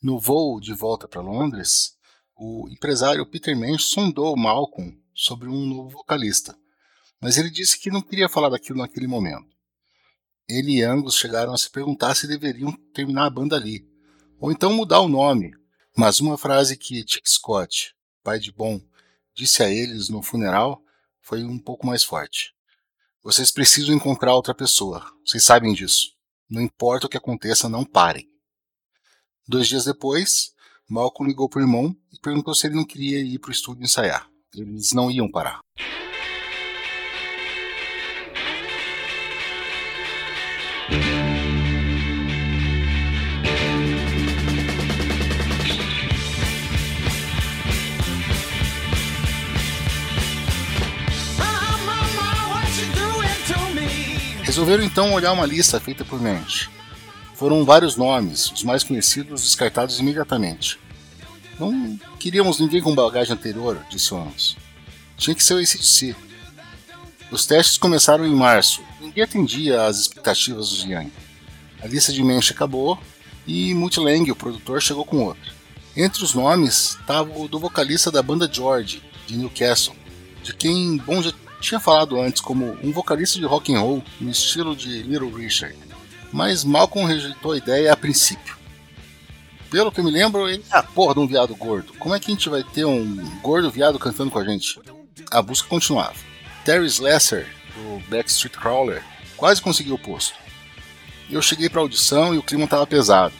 No 0.00 0.16
voo 0.16 0.60
de 0.60 0.72
volta 0.72 1.08
para 1.08 1.20
Londres, 1.20 1.96
o 2.36 2.68
empresário 2.70 3.26
Peter 3.26 3.56
Mensch 3.56 3.82
sondou 3.82 4.36
Malcolm 4.36 4.96
sobre 5.12 5.48
um 5.48 5.66
novo 5.66 5.88
vocalista, 5.88 6.56
mas 7.20 7.36
ele 7.36 7.50
disse 7.50 7.80
que 7.80 7.90
não 7.90 8.00
queria 8.00 8.28
falar 8.28 8.50
daquilo 8.50 8.78
naquele 8.78 9.08
momento. 9.08 9.48
Ele 10.48 10.76
e 10.76 10.84
Angus 10.84 11.16
chegaram 11.16 11.52
a 11.52 11.58
se 11.58 11.68
perguntar 11.68 12.14
se 12.14 12.28
deveriam 12.28 12.70
terminar 12.94 13.26
a 13.26 13.30
banda 13.30 13.56
ali, 13.56 13.84
ou 14.38 14.52
então 14.52 14.72
mudar 14.72 15.00
o 15.00 15.08
nome, 15.08 15.52
mas 15.96 16.20
uma 16.20 16.38
frase 16.38 16.76
que 16.76 17.04
Chick 17.04 17.28
Scott, 17.28 17.92
pai 18.22 18.38
de 18.38 18.52
Bon, 18.52 18.80
disse 19.38 19.62
a 19.62 19.70
eles 19.70 20.08
no 20.08 20.20
funeral 20.20 20.82
foi 21.20 21.44
um 21.44 21.58
pouco 21.58 21.86
mais 21.86 22.02
forte. 22.02 22.52
Vocês 23.22 23.52
precisam 23.52 23.94
encontrar 23.94 24.34
outra 24.34 24.52
pessoa. 24.52 25.06
Vocês 25.24 25.44
sabem 25.44 25.72
disso. 25.72 26.12
Não 26.50 26.60
importa 26.60 27.06
o 27.06 27.08
que 27.08 27.16
aconteça, 27.16 27.68
não 27.68 27.84
parem. 27.84 28.28
Dois 29.46 29.68
dias 29.68 29.84
depois, 29.84 30.52
Malcolm 30.88 31.28
ligou 31.28 31.48
para 31.48 31.60
o 31.60 31.62
irmão 31.62 31.96
e 32.12 32.18
perguntou 32.18 32.52
se 32.54 32.66
ele 32.66 32.74
não 32.74 32.84
queria 32.84 33.20
ir 33.20 33.38
para 33.38 33.50
o 33.50 33.52
estúdio 33.52 33.84
ensaiar. 33.84 34.28
Eles 34.54 34.92
não 34.92 35.10
iam 35.10 35.30
parar. 35.30 35.60
Resolveram 54.58 54.82
então 54.82 55.12
olhar 55.12 55.30
uma 55.30 55.46
lista 55.46 55.78
feita 55.78 56.04
por 56.04 56.20
Mensch. 56.20 56.68
Foram 57.36 57.64
vários 57.64 57.94
nomes, 57.94 58.50
os 58.50 58.64
mais 58.64 58.82
conhecidos 58.82 59.42
descartados 59.42 60.00
imediatamente. 60.00 60.80
Não 61.60 61.96
queríamos 62.18 62.58
ninguém 62.58 62.82
com 62.82 62.92
bagagem 62.92 63.34
anterior, 63.34 63.80
disse 63.88 64.12
Owens. 64.12 64.56
Tinha 65.16 65.32
que 65.32 65.44
ser 65.44 65.54
o 65.54 65.58
ACDC. 65.58 66.16
Os 67.30 67.46
testes 67.46 67.78
começaram 67.78 68.26
em 68.26 68.34
março. 68.34 68.82
Ninguém 69.00 69.22
atendia 69.22 69.84
às 69.84 70.00
expectativas 70.00 70.70
dos 70.70 70.82
Young. 70.82 71.12
A 71.80 71.86
lista 71.86 72.12
de 72.12 72.20
Mensch 72.24 72.50
acabou 72.50 72.98
e 73.46 73.72
Multilang, 73.74 74.28
o 74.28 74.34
produtor, 74.34 74.82
chegou 74.82 75.04
com 75.04 75.18
outra. 75.18 75.52
Entre 75.96 76.24
os 76.24 76.34
nomes 76.34 76.96
estava 77.00 77.30
o 77.38 77.46
do 77.46 77.60
vocalista 77.60 78.10
da 78.10 78.24
banda 78.24 78.50
George, 78.52 79.04
de 79.24 79.36
Newcastle, 79.36 79.94
de 80.42 80.52
quem 80.52 80.96
Bon 80.96 81.22
já 81.22 81.30
tinha 81.60 81.80
falado 81.80 82.20
antes 82.20 82.40
como 82.40 82.76
um 82.82 82.92
vocalista 82.92 83.38
de 83.38 83.44
rock 83.44 83.74
and 83.74 83.80
roll 83.80 84.02
no 84.20 84.30
estilo 84.30 84.76
de 84.76 85.02
Little 85.02 85.30
Richard, 85.30 85.76
mas 86.32 86.64
Malcolm 86.64 87.06
rejeitou 87.06 87.52
a 87.52 87.56
ideia 87.56 87.92
a 87.92 87.96
princípio. 87.96 88.56
Pelo 89.70 89.92
que 89.92 90.00
eu 90.00 90.04
me 90.04 90.10
lembro, 90.10 90.48
ele 90.48 90.64
é 90.72 90.78
a 90.78 90.82
porra 90.82 91.14
de 91.14 91.20
um 91.20 91.26
viado 91.26 91.54
gordo. 91.54 91.92
Como 91.98 92.14
é 92.14 92.20
que 92.20 92.30
a 92.30 92.34
gente 92.34 92.48
vai 92.48 92.64
ter 92.64 92.84
um 92.86 93.16
gordo 93.40 93.70
viado 93.70 93.98
cantando 93.98 94.30
com 94.30 94.38
a 94.38 94.44
gente? 94.44 94.80
A 95.30 95.42
busca 95.42 95.68
continuava. 95.68 96.14
Terry 96.64 96.86
Slesser, 96.86 97.46
do 97.74 98.02
Backstreet 98.08 98.56
Crawler, 98.56 99.02
quase 99.36 99.60
conseguiu 99.60 99.94
o 99.94 99.98
posto. 99.98 100.34
Eu 101.30 101.42
cheguei 101.42 101.68
para 101.68 101.80
a 101.80 101.82
audição 101.82 102.34
e 102.34 102.38
o 102.38 102.42
clima 102.42 102.64
estava 102.64 102.86
pesado. 102.86 103.34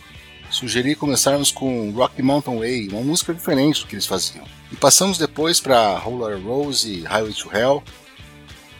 Sugeri 0.50 0.94
começarmos 0.94 1.50
com 1.50 1.90
Rocky 1.92 2.22
Mountain 2.22 2.58
Way, 2.58 2.88
uma 2.88 3.02
música 3.02 3.34
diferente 3.34 3.80
do 3.80 3.86
que 3.86 3.94
eles 3.94 4.06
faziam. 4.06 4.44
E 4.72 4.76
passamos 4.76 5.18
depois 5.18 5.60
para 5.60 5.96
Roller 5.98 6.42
Rose 6.42 6.90
e 6.90 7.04
Highway 7.04 7.34
to 7.34 7.50
Hell, 7.54 7.82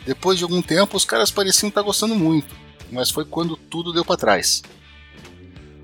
depois 0.09 0.39
de 0.39 0.45
algum 0.45 0.63
tempo, 0.63 0.97
os 0.97 1.05
caras 1.05 1.31
pareciam 1.31 1.69
estar 1.69 1.83
gostando 1.83 2.15
muito, 2.15 2.57
mas 2.91 3.11
foi 3.11 3.27
quando 3.27 3.59
tudo 3.59 3.93
deu 3.93 4.03
para 4.03 4.17
trás. 4.17 4.63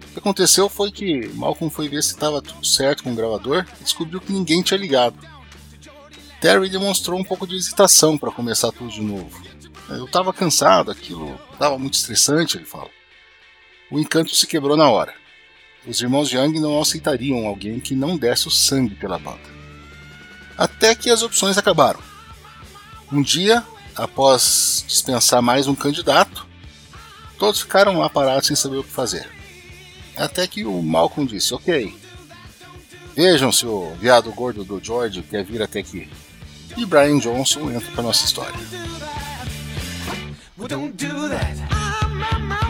O 0.08 0.12
que 0.14 0.18
aconteceu 0.18 0.66
foi 0.66 0.90
que 0.90 1.28
Malcolm 1.34 1.70
foi 1.70 1.90
ver 1.90 2.02
se 2.02 2.14
estava 2.14 2.40
tudo 2.40 2.64
certo 2.64 3.02
com 3.02 3.12
o 3.12 3.14
gravador 3.14 3.66
e 3.78 3.84
descobriu 3.84 4.22
que 4.22 4.32
ninguém 4.32 4.62
tinha 4.62 4.80
ligado. 4.80 5.18
Terry 6.40 6.70
demonstrou 6.70 7.20
um 7.20 7.22
pouco 7.22 7.46
de 7.46 7.54
hesitação 7.54 8.16
para 8.16 8.30
começar 8.30 8.72
tudo 8.72 8.90
de 8.90 9.02
novo. 9.02 9.42
Eu 9.90 10.06
estava 10.06 10.32
cansado, 10.32 10.90
aquilo 10.90 11.38
estava 11.52 11.78
muito 11.78 11.92
estressante, 11.92 12.56
ele 12.56 12.64
fala. 12.64 12.88
O 13.90 14.00
encanto 14.00 14.34
se 14.34 14.46
quebrou 14.46 14.74
na 14.74 14.88
hora. 14.88 15.12
Os 15.86 16.00
irmãos 16.00 16.32
Young 16.32 16.58
não 16.60 16.80
aceitariam 16.80 17.46
alguém 17.46 17.78
que 17.78 17.94
não 17.94 18.16
desse 18.16 18.48
o 18.48 18.50
sangue 18.50 18.94
pela 18.94 19.18
banda. 19.18 19.52
Até 20.56 20.94
que 20.94 21.10
as 21.10 21.22
opções 21.22 21.58
acabaram. 21.58 22.00
Um 23.12 23.20
dia, 23.20 23.62
após 23.96 24.84
dispensar 24.86 25.42
mais 25.42 25.66
um 25.66 25.74
candidato, 25.74 26.46
todos 27.38 27.60
ficaram 27.60 27.98
lá 27.98 28.08
parados 28.08 28.46
sem 28.46 28.56
saber 28.56 28.76
o 28.76 28.84
que 28.84 28.90
fazer. 28.90 29.28
Até 30.16 30.46
que 30.46 30.64
o 30.64 30.82
Malcolm 30.82 31.26
disse: 31.26 31.54
Ok, 31.54 31.96
vejam 33.14 33.50
se 33.50 33.66
o 33.66 33.94
viado 34.00 34.30
gordo 34.32 34.64
do 34.64 34.82
George 34.82 35.22
quer 35.22 35.44
vir 35.44 35.62
até 35.62 35.80
aqui. 35.80 36.08
E 36.76 36.84
Brian 36.84 37.18
Johnson 37.18 37.70
entra 37.70 37.90
para 37.92 38.02
nossa 38.02 38.24
história. 38.24 38.58
Don't 40.56 40.96
do 40.96 41.28
that. 41.28 42.63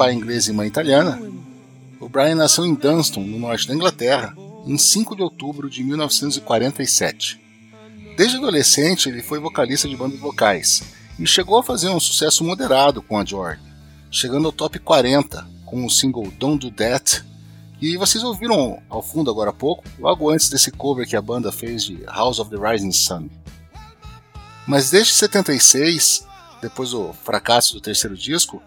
Pai 0.00 0.14
inglês 0.14 0.48
e 0.48 0.52
mãe 0.54 0.66
italiana, 0.66 1.20
o 2.00 2.08
Brian 2.08 2.34
nasceu 2.34 2.64
em 2.64 2.74
Dunston, 2.74 3.20
no 3.20 3.38
norte 3.38 3.68
da 3.68 3.74
Inglaterra, 3.74 4.34
em 4.66 4.78
5 4.78 5.14
de 5.14 5.20
outubro 5.20 5.68
de 5.68 5.84
1947. 5.84 7.38
Desde 8.16 8.38
adolescente, 8.38 9.10
ele 9.10 9.20
foi 9.20 9.38
vocalista 9.38 9.86
de 9.86 9.94
bandas 9.94 10.18
vocais 10.18 10.82
e 11.18 11.26
chegou 11.26 11.58
a 11.58 11.62
fazer 11.62 11.90
um 11.90 12.00
sucesso 12.00 12.42
moderado 12.42 13.02
com 13.02 13.18
a 13.18 13.24
George, 13.26 13.60
chegando 14.10 14.46
ao 14.46 14.52
top 14.52 14.78
40 14.78 15.46
com 15.66 15.84
o 15.84 15.90
single 15.90 16.32
Don't 16.38 16.66
Do 16.66 16.74
That, 16.74 17.22
e 17.78 17.98
vocês 17.98 18.24
ouviram 18.24 18.82
ao 18.88 19.02
fundo 19.02 19.30
agora 19.30 19.50
há 19.50 19.52
pouco, 19.52 19.84
logo 19.98 20.30
antes 20.30 20.48
desse 20.48 20.70
cover 20.70 21.06
que 21.06 21.14
a 21.14 21.20
banda 21.20 21.52
fez 21.52 21.84
de 21.84 22.02
House 22.04 22.38
of 22.38 22.50
the 22.50 22.56
Rising 22.56 22.92
Sun. 22.92 23.28
Mas 24.66 24.88
desde 24.88 25.12
76, 25.12 26.26
depois 26.62 26.92
do 26.92 27.12
fracasso 27.12 27.74
do 27.74 27.82
terceiro 27.82 28.16
disco, 28.16 28.62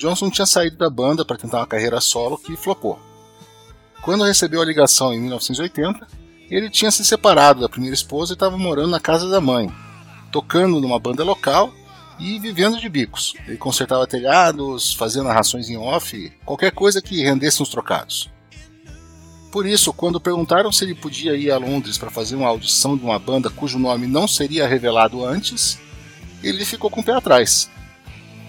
Johnson 0.00 0.30
tinha 0.30 0.46
saído 0.46 0.78
da 0.78 0.88
banda 0.88 1.26
para 1.26 1.36
tentar 1.36 1.58
uma 1.58 1.66
carreira 1.66 2.00
solo 2.00 2.38
que 2.38 2.56
flopou. 2.56 2.98
Quando 4.00 4.24
recebeu 4.24 4.62
a 4.62 4.64
ligação 4.64 5.12
em 5.12 5.20
1980, 5.20 6.08
ele 6.50 6.70
tinha 6.70 6.90
se 6.90 7.04
separado 7.04 7.60
da 7.60 7.68
primeira 7.68 7.94
esposa 7.94 8.32
e 8.32 8.34
estava 8.34 8.56
morando 8.56 8.88
na 8.88 8.98
casa 8.98 9.28
da 9.28 9.42
mãe, 9.42 9.70
tocando 10.32 10.80
numa 10.80 10.98
banda 10.98 11.22
local 11.22 11.70
e 12.18 12.38
vivendo 12.38 12.80
de 12.80 12.88
bicos. 12.88 13.34
Ele 13.46 13.58
consertava 13.58 14.06
telhados, 14.06 14.94
fazia 14.94 15.22
narrações 15.22 15.68
em 15.68 15.76
off, 15.76 16.32
qualquer 16.46 16.72
coisa 16.72 17.02
que 17.02 17.22
rendesse 17.22 17.62
uns 17.62 17.68
trocados. 17.68 18.30
Por 19.52 19.66
isso, 19.66 19.92
quando 19.92 20.18
perguntaram 20.18 20.72
se 20.72 20.82
ele 20.82 20.94
podia 20.94 21.36
ir 21.36 21.50
a 21.50 21.58
Londres 21.58 21.98
para 21.98 22.10
fazer 22.10 22.36
uma 22.36 22.48
audição 22.48 22.96
de 22.96 23.04
uma 23.04 23.18
banda 23.18 23.50
cujo 23.50 23.78
nome 23.78 24.06
não 24.06 24.26
seria 24.26 24.66
revelado 24.66 25.22
antes, 25.22 25.78
ele 26.42 26.64
ficou 26.64 26.88
com 26.88 27.02
o 27.02 27.04
pé 27.04 27.12
atrás. 27.12 27.68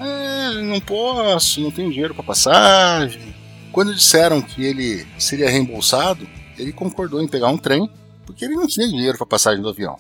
É, 0.02 0.62
não 0.62 0.80
posso, 0.80 1.62
não 1.62 1.70
tenho 1.70 1.92
dinheiro 1.92 2.16
para 2.16 2.24
passagem. 2.24 3.36
Quando 3.72 3.94
disseram 3.94 4.42
que 4.42 4.64
ele 4.66 5.08
seria 5.20 5.50
reembolsado, 5.50 6.28
ele 6.58 6.74
concordou 6.74 7.22
em 7.22 7.28
pegar 7.28 7.50
um 7.50 7.58
trem, 7.58 7.90
porque 8.26 8.44
ele 8.44 8.56
não 8.56 8.68
tinha 8.68 8.88
dinheiro 8.88 9.18
para 9.18 9.28
passagem 9.28 9.62
do 9.62 9.70
avião. 9.70 9.98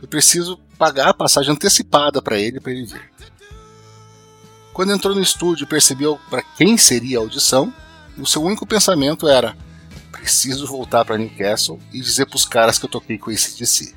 Eu 0.00 0.08
preciso 0.08 0.58
pagar 0.78 1.08
a 1.08 1.14
passagem 1.14 1.52
antecipada 1.52 2.22
para 2.22 2.38
ele 2.38 2.60
para 2.60 2.72
ele 2.72 2.86
vir. 2.86 3.10
Quando 4.72 4.92
entrou 4.92 5.14
no 5.14 5.22
estúdio 5.22 5.64
e 5.64 5.68
percebeu 5.68 6.18
para 6.28 6.42
quem 6.42 6.76
seria 6.76 7.18
a 7.18 7.20
audição, 7.20 7.72
o 8.18 8.26
seu 8.26 8.42
único 8.42 8.66
pensamento 8.66 9.28
era: 9.28 9.56
preciso 10.10 10.66
voltar 10.66 11.04
para 11.04 11.18
Newcastle 11.18 11.78
e 11.92 12.00
dizer 12.00 12.26
para 12.26 12.36
os 12.36 12.44
caras 12.44 12.78
que 12.78 12.86
eu 12.86 12.90
toquei 12.90 13.18
com 13.18 13.30
esse 13.30 13.58
DC. 13.58 13.94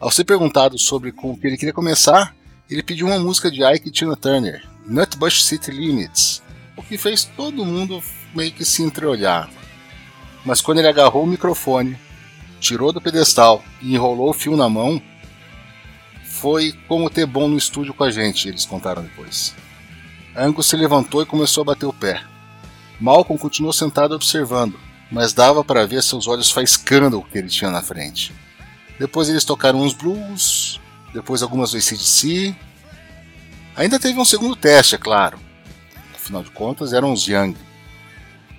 Ao 0.00 0.10
ser 0.10 0.24
perguntado 0.24 0.78
sobre 0.78 1.12
com 1.12 1.32
o 1.32 1.36
que 1.38 1.46
ele 1.46 1.56
queria 1.56 1.72
começar, 1.72 2.34
ele 2.70 2.82
pediu 2.82 3.06
uma 3.06 3.18
música 3.18 3.50
de 3.50 3.62
Ike 3.62 3.88
e 3.88 3.92
Tina 3.92 4.16
Turner, 4.16 4.66
Nutbush 4.86 5.44
City 5.44 5.70
Limits, 5.70 6.42
o 6.76 6.82
que 6.82 6.96
fez 6.96 7.24
todo 7.24 7.64
mundo 7.64 8.02
meio 8.34 8.52
que 8.52 8.64
se 8.64 8.82
entreolhar. 8.82 9.50
Mas 10.44 10.60
quando 10.60 10.78
ele 10.78 10.88
agarrou 10.88 11.24
o 11.24 11.26
microfone, 11.26 11.98
tirou 12.60 12.92
do 12.92 13.00
pedestal 13.00 13.62
e 13.82 13.94
enrolou 13.94 14.30
o 14.30 14.34
fio 14.34 14.56
na 14.56 14.68
mão, 14.68 15.00
foi 16.24 16.72
como 16.88 17.10
ter 17.10 17.26
bom 17.26 17.48
no 17.48 17.56
estúdio 17.56 17.94
com 17.94 18.04
a 18.04 18.10
gente, 18.10 18.48
eles 18.48 18.66
contaram 18.66 19.02
depois. 19.02 19.54
Angus 20.36 20.66
se 20.66 20.76
levantou 20.76 21.22
e 21.22 21.26
começou 21.26 21.62
a 21.62 21.66
bater 21.66 21.86
o 21.86 21.92
pé. 21.92 22.22
Malcolm 23.00 23.38
continuou 23.38 23.72
sentado 23.72 24.14
observando, 24.14 24.78
mas 25.10 25.32
dava 25.32 25.62
para 25.62 25.86
ver 25.86 26.02
seus 26.02 26.26
olhos 26.26 26.50
faiscando 26.50 27.18
o 27.18 27.22
que 27.22 27.38
ele 27.38 27.48
tinha 27.48 27.70
na 27.70 27.82
frente. 27.82 28.34
Depois 28.98 29.28
eles 29.28 29.44
tocaram 29.44 29.80
uns 29.80 29.92
blues, 29.92 30.80
depois 31.14 31.42
algumas 31.42 31.70
do 31.70 31.78
ACDC. 31.78 32.54
Ainda 33.76 33.98
teve 33.98 34.18
um 34.18 34.24
segundo 34.24 34.56
teste, 34.56 34.96
é 34.96 34.98
claro. 34.98 35.38
Afinal 36.14 36.42
de 36.42 36.50
contas, 36.50 36.92
eram 36.92 37.12
os 37.12 37.26
Young. 37.26 37.56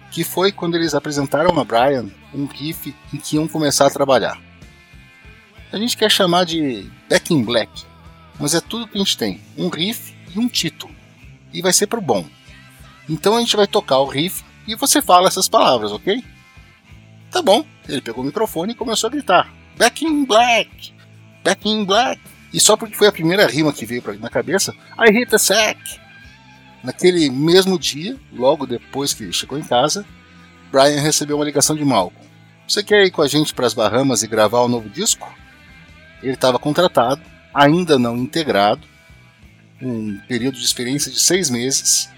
Que 0.10 0.24
foi 0.24 0.52
quando 0.52 0.76
eles 0.76 0.96
apresentaram 0.96 1.60
a 1.60 1.64
Brian 1.66 2.10
um 2.34 2.46
riff 2.46 2.96
em 3.14 3.18
que 3.18 3.36
iam 3.36 3.48
começar 3.48 3.86
a 3.86 3.92
trabalhar. 3.92 4.40
A 5.72 5.78
gente 5.78 5.98
quer 5.98 6.10
chamar 6.10 6.46
de 6.46 6.90
Back 7.10 7.34
in 7.34 7.44
Black, 7.44 7.84
mas 8.40 8.54
é 8.54 8.62
tudo 8.62 8.88
que 8.88 8.96
a 8.96 9.00
gente 9.00 9.18
tem: 9.18 9.42
um 9.58 9.68
riff 9.68 10.16
e 10.34 10.40
um 10.40 10.48
título. 10.48 10.94
E 11.52 11.62
vai 11.62 11.74
ser 11.74 11.88
pro 11.88 12.00
bom. 12.00 12.26
Então 13.10 13.36
a 13.36 13.40
gente 13.40 13.58
vai 13.58 13.68
tocar 13.68 14.00
o 14.00 14.06
riff 14.06 14.44
e 14.68 14.76
você 14.76 15.02
fala 15.02 15.28
essas 15.28 15.50
palavras, 15.50 15.92
ok? 15.92 16.24
Tá 17.32 17.42
bom. 17.42 17.66
Ele 17.88 18.02
pegou 18.02 18.24
o 18.24 18.26
microfone 18.26 18.72
e 18.72 18.76
começou 18.76 19.08
a 19.08 19.12
gritar: 19.12 19.54
Back 19.78 20.06
in 20.06 20.24
Black! 20.24 20.94
Back 21.44 21.68
in 21.68 21.84
Black! 21.84 22.35
E 22.56 22.60
só 22.62 22.78
porque 22.78 22.96
foi 22.96 23.08
a 23.08 23.12
primeira 23.12 23.46
rima 23.46 23.74
que 23.74 23.86
veio 23.86 24.02
pra, 24.02 24.14
na 24.14 24.30
cabeça, 24.30 24.74
I 24.98 25.12
hit 25.12 25.30
the 25.30 25.38
sack! 25.38 25.78
Naquele 26.82 27.30
mesmo 27.30 27.78
dia, 27.78 28.16
logo 28.32 28.66
depois 28.66 29.14
que 29.14 29.30
chegou 29.34 29.60
em 29.60 29.62
casa, 29.64 30.06
Brian 30.72 31.02
recebeu 31.02 31.36
uma 31.36 31.44
ligação 31.44 31.76
de 31.76 31.84
Malcolm. 31.84 32.16
Você 32.66 32.82
quer 32.82 33.04
ir 33.04 33.12
com 33.12 33.22
a 33.22 33.28
gente 33.28 33.54
para 33.54 33.68
as 33.68 33.74
Bahamas 33.74 34.24
e 34.24 34.28
gravar 34.28 34.62
o 34.62 34.68
um 34.68 34.70
novo 34.70 34.88
disco? 34.88 35.30
Ele 36.24 36.32
estava 36.32 36.58
contratado, 36.58 37.22
ainda 37.54 38.00
não 38.00 38.16
integrado, 38.16 38.88
um 39.82 40.18
período 40.26 40.58
de 40.58 40.64
experiência 40.64 41.12
de 41.12 41.20
seis 41.20 41.50
meses, 41.50 42.10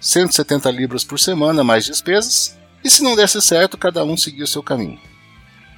170 0.00 0.68
libras 0.72 1.04
por 1.04 1.20
semana, 1.20 1.62
mais 1.62 1.84
despesas, 1.84 2.58
e 2.82 2.90
se 2.90 3.04
não 3.04 3.14
desse 3.14 3.40
certo, 3.40 3.78
cada 3.78 4.04
um 4.04 4.16
seguia 4.16 4.42
o 4.42 4.48
seu 4.48 4.64
caminho. 4.64 4.98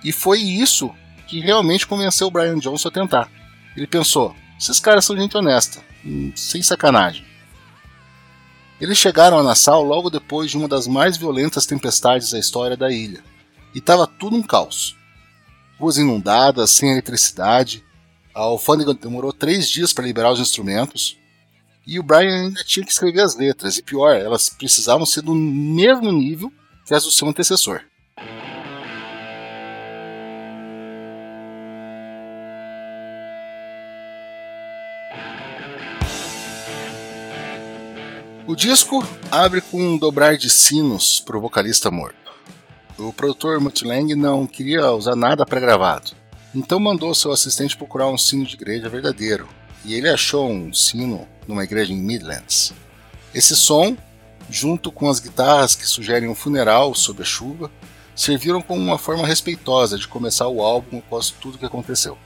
E 0.02 0.12
foi 0.12 0.40
isso 0.40 0.94
que 1.26 1.40
realmente 1.40 1.86
convenceu 1.86 2.28
o 2.28 2.30
Brian 2.30 2.58
Johnson 2.58 2.88
a 2.88 2.90
tentar. 2.92 3.45
Ele 3.76 3.86
pensou: 3.86 4.34
esses 4.58 4.80
caras 4.80 5.04
são 5.04 5.16
gente 5.16 5.36
honesta, 5.36 5.82
hum, 6.04 6.32
sem 6.34 6.62
sacanagem. 6.62 7.24
Eles 8.80 8.98
chegaram 8.98 9.38
a 9.38 9.42
Nassau 9.42 9.82
logo 9.82 10.10
depois 10.10 10.50
de 10.50 10.56
uma 10.56 10.68
das 10.68 10.86
mais 10.86 11.16
violentas 11.16 11.66
tempestades 11.66 12.30
da 12.30 12.38
história 12.38 12.76
da 12.76 12.90
ilha, 12.90 13.22
e 13.74 13.78
estava 13.78 14.06
tudo 14.06 14.36
um 14.36 14.42
caos. 14.42 14.96
Ruas 15.78 15.98
inundadas, 15.98 16.70
sem 16.70 16.90
eletricidade, 16.90 17.84
a 18.34 18.40
alfândega 18.40 18.92
demorou 18.92 19.32
três 19.32 19.68
dias 19.68 19.92
para 19.92 20.04
liberar 20.04 20.32
os 20.32 20.40
instrumentos, 20.40 21.18
e 21.86 21.98
o 21.98 22.02
Brian 22.02 22.46
ainda 22.46 22.64
tinha 22.64 22.84
que 22.84 22.92
escrever 22.92 23.20
as 23.20 23.36
letras, 23.36 23.78
e 23.78 23.82
pior, 23.82 24.14
elas 24.16 24.48
precisavam 24.48 25.06
ser 25.06 25.22
do 25.22 25.34
mesmo 25.34 26.12
nível 26.12 26.52
que 26.84 26.94
as 26.94 27.04
do 27.04 27.10
seu 27.10 27.28
antecessor. 27.28 27.82
O 38.48 38.54
disco 38.54 39.04
abre 39.28 39.60
com 39.60 39.82
um 39.82 39.98
dobrar 39.98 40.36
de 40.36 40.48
sinos 40.48 41.18
para 41.18 41.36
o 41.36 41.40
vocalista 41.40 41.90
morto. 41.90 42.30
O 42.96 43.12
produtor 43.12 43.58
Mutt 43.58 43.84
Lang 43.84 44.14
não 44.14 44.46
queria 44.46 44.88
usar 44.92 45.16
nada 45.16 45.44
pré-gravado, 45.44 46.12
então 46.54 46.78
mandou 46.78 47.12
seu 47.12 47.32
assistente 47.32 47.76
procurar 47.76 48.06
um 48.06 48.16
sino 48.16 48.46
de 48.46 48.54
igreja 48.54 48.88
verdadeiro, 48.88 49.48
e 49.84 49.94
ele 49.94 50.08
achou 50.08 50.48
um 50.48 50.72
sino 50.72 51.26
numa 51.48 51.64
igreja 51.64 51.92
em 51.92 51.96
Midlands. 51.96 52.72
Esse 53.34 53.56
som, 53.56 53.96
junto 54.48 54.92
com 54.92 55.10
as 55.10 55.18
guitarras 55.18 55.74
que 55.74 55.84
sugerem 55.84 56.28
um 56.28 56.34
funeral 56.34 56.94
sob 56.94 57.22
a 57.22 57.26
chuva, 57.26 57.68
serviram 58.14 58.62
como 58.62 58.80
uma 58.80 58.96
forma 58.96 59.26
respeitosa 59.26 59.98
de 59.98 60.06
começar 60.06 60.46
o 60.46 60.62
álbum 60.62 60.98
após 60.98 61.30
tudo 61.30 61.58
que 61.58 61.66
aconteceu. 61.66 62.16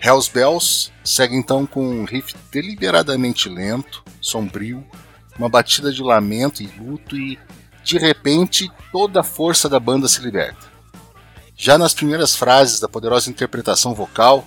Hells 0.00 0.30
Bells 0.32 0.92
segue 1.02 1.34
então 1.34 1.66
com 1.66 1.84
um 1.84 2.04
riff 2.04 2.36
deliberadamente 2.52 3.48
lento, 3.48 4.04
sombrio, 4.20 4.86
uma 5.38 5.48
batida 5.48 5.92
de 5.92 6.02
lamento 6.02 6.62
e 6.62 6.66
luto 6.66 7.16
e, 7.16 7.38
de 7.82 7.98
repente, 7.98 8.70
toda 8.92 9.20
a 9.20 9.24
força 9.24 9.68
da 9.68 9.80
banda 9.80 10.08
se 10.08 10.20
liberta. 10.20 10.72
Já 11.56 11.78
nas 11.78 11.94
primeiras 11.94 12.34
frases 12.34 12.80
da 12.80 12.88
poderosa 12.88 13.30
interpretação 13.30 13.94
vocal, 13.94 14.44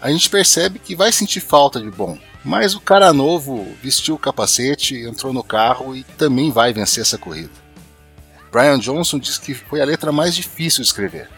a 0.00 0.10
gente 0.10 0.30
percebe 0.30 0.78
que 0.78 0.96
vai 0.96 1.12
sentir 1.12 1.40
falta 1.40 1.80
de 1.80 1.90
bom, 1.90 2.18
mas 2.44 2.74
o 2.74 2.80
cara 2.80 3.12
novo 3.12 3.66
vestiu 3.82 4.14
o 4.14 4.18
capacete, 4.18 4.96
entrou 4.96 5.32
no 5.32 5.42
carro 5.42 5.96
e 5.96 6.04
também 6.04 6.50
vai 6.50 6.72
vencer 6.72 7.02
essa 7.02 7.18
corrida. 7.18 7.50
Brian 8.52 8.78
Johnson 8.78 9.18
diz 9.18 9.36
que 9.36 9.52
foi 9.52 9.80
a 9.80 9.84
letra 9.84 10.12
mais 10.12 10.34
difícil 10.34 10.82
de 10.82 10.88
escrever. 10.88 11.28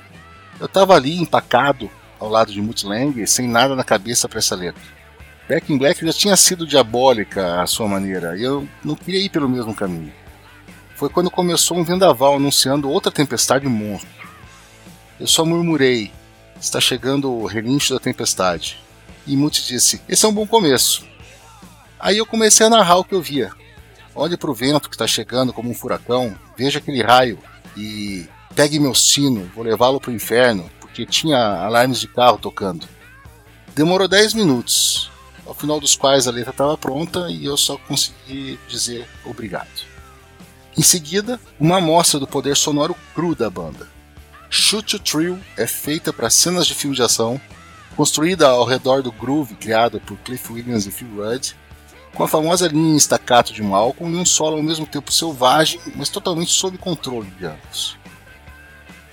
Eu 0.60 0.66
estava 0.66 0.94
ali 0.94 1.16
empacado 1.18 1.90
ao 2.18 2.28
lado 2.28 2.52
de 2.52 2.60
Mutt 2.60 2.84
Lang, 2.84 3.26
sem 3.26 3.48
nada 3.48 3.74
na 3.74 3.84
cabeça 3.84 4.28
para 4.28 4.38
essa 4.38 4.54
letra. 4.54 4.82
Back 5.48 5.72
in 5.72 5.78
Black 5.78 6.04
já 6.04 6.12
tinha 6.12 6.36
sido 6.36 6.66
diabólica 6.66 7.62
à 7.62 7.66
sua 7.66 7.88
maneira, 7.88 8.36
e 8.36 8.42
eu 8.42 8.68
não 8.84 8.94
queria 8.94 9.20
ir 9.20 9.30
pelo 9.30 9.48
mesmo 9.48 9.74
caminho. 9.74 10.12
Foi 10.94 11.08
quando 11.08 11.30
começou 11.30 11.78
um 11.78 11.84
vendaval 11.84 12.36
anunciando 12.36 12.90
outra 12.90 13.10
tempestade 13.10 13.66
monstro. 13.66 14.10
Eu 15.18 15.26
só 15.26 15.46
murmurei: 15.46 16.12
está 16.60 16.80
chegando 16.80 17.32
o 17.32 17.46
relincho 17.46 17.94
da 17.94 18.00
tempestade. 18.00 18.78
E 19.26 19.36
Mutt 19.36 19.66
disse: 19.66 20.02
esse 20.06 20.26
é 20.26 20.28
um 20.28 20.34
bom 20.34 20.46
começo. 20.46 21.06
Aí 21.98 22.18
eu 22.18 22.26
comecei 22.26 22.66
a 22.66 22.70
narrar 22.70 22.96
o 22.96 23.04
que 23.04 23.14
eu 23.14 23.22
via. 23.22 23.50
Olhe 24.14 24.36
para 24.36 24.50
o 24.50 24.54
vento 24.54 24.90
que 24.90 24.96
está 24.96 25.06
chegando 25.06 25.52
como 25.52 25.70
um 25.70 25.74
furacão, 25.74 26.36
veja 26.56 26.78
aquele 26.78 27.02
raio 27.02 27.38
e 27.76 28.26
pegue 28.54 28.78
meu 28.78 28.94
sino, 28.94 29.50
vou 29.54 29.64
levá-lo 29.64 30.00
para 30.00 30.10
o 30.10 30.14
inferno, 30.14 30.68
porque 30.80 31.06
tinha 31.06 31.38
alarmes 31.38 32.00
de 32.00 32.08
carro 32.08 32.36
tocando. 32.36 32.86
Demorou 33.74 34.08
10 34.08 34.34
minutos, 34.34 35.07
ao 35.48 35.54
final 35.54 35.80
dos 35.80 35.96
quais 35.96 36.28
a 36.28 36.30
letra 36.30 36.50
estava 36.50 36.76
pronta 36.76 37.30
e 37.30 37.46
eu 37.46 37.56
só 37.56 37.78
consegui 37.78 38.60
dizer 38.68 39.08
obrigado. 39.24 39.88
Em 40.76 40.82
seguida, 40.82 41.40
uma 41.58 41.78
amostra 41.78 42.20
do 42.20 42.26
poder 42.26 42.56
sonoro 42.56 42.94
cru 43.14 43.34
da 43.34 43.48
banda. 43.50 43.88
Shoot 44.50 44.96
to 44.96 45.02
Thrill 45.02 45.38
é 45.56 45.66
feita 45.66 46.12
para 46.12 46.30
cenas 46.30 46.66
de 46.66 46.74
filme 46.74 46.94
de 46.94 47.02
ação, 47.02 47.40
construída 47.96 48.48
ao 48.48 48.64
redor 48.64 49.02
do 49.02 49.10
groove 49.10 49.56
criado 49.56 50.00
por 50.00 50.16
Cliff 50.18 50.52
Williams 50.52 50.86
e 50.86 50.92
Phil 50.92 51.08
Rudd, 51.16 51.54
com 52.14 52.22
a 52.22 52.28
famosa 52.28 52.68
linha 52.68 52.94
em 52.94 52.96
staccato 52.96 53.52
de 53.52 53.62
Malcolm 53.62 54.16
e 54.16 54.20
um 54.20 54.26
solo 54.26 54.56
ao 54.56 54.62
mesmo 54.62 54.86
tempo 54.86 55.12
selvagem, 55.12 55.80
mas 55.96 56.08
totalmente 56.08 56.52
sob 56.52 56.78
controle 56.78 57.30
de 57.38 57.46
ambos. 57.46 57.97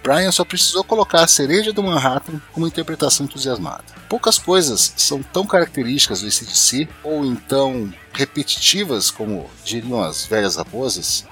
Brian 0.06 0.32
só 0.32 0.46
precisou 0.46 0.84
colocar 0.84 1.24
a 1.24 1.28
cereja 1.28 1.74
do 1.74 1.82
Manhattan 1.82 2.40
com 2.54 2.62
uma 2.62 2.68
interpretação 2.68 3.26
entusiasmada. 3.26 3.86
Poucas 4.08 4.38
coisas 4.38 4.94
são 4.96 5.24
tão 5.24 5.48
características 5.48 6.22
do 6.22 6.28
ACDC, 6.28 6.88
ou 7.04 7.26
então 7.26 7.92
repetitivas, 8.14 9.10
como 9.10 9.50
diriam 9.64 10.04
as 10.04 10.24
velhas 10.24 10.58
raposas, 10.58 11.26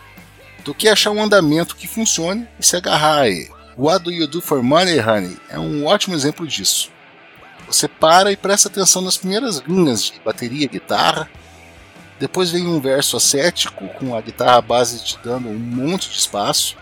do 0.65 0.73
que 0.73 0.89
achar 0.89 1.11
um 1.11 1.21
andamento 1.21 1.75
que 1.75 1.87
funcione 1.87 2.47
e 2.59 2.65
se 2.65 2.75
agarrar 2.75 3.19
a 3.19 3.29
ele. 3.29 3.51
What 3.77 4.05
Do 4.05 4.11
You 4.11 4.25
Do 4.25 4.41
For 4.41 4.63
Money, 4.63 4.99
Honey 4.99 5.37
é 5.49 5.59
um 5.59 5.85
ótimo 5.85 6.15
exemplo 6.15 6.47
disso. 6.47 6.89
Você 7.67 7.87
para 7.87 8.31
e 8.31 8.35
presta 8.35 8.69
atenção 8.69 9.03
nas 9.03 9.17
primeiras 9.17 9.59
linhas 9.67 10.05
de 10.05 10.19
bateria 10.25 10.65
e 10.65 10.67
guitarra, 10.67 11.29
depois 12.19 12.49
vem 12.49 12.65
um 12.65 12.81
verso 12.81 13.17
ascético 13.17 13.87
com 13.99 14.15
a 14.15 14.21
guitarra 14.21 14.61
base 14.61 15.03
te 15.03 15.19
dando 15.23 15.47
um 15.47 15.59
monte 15.59 16.09
de 16.09 16.17
espaço, 16.17 16.75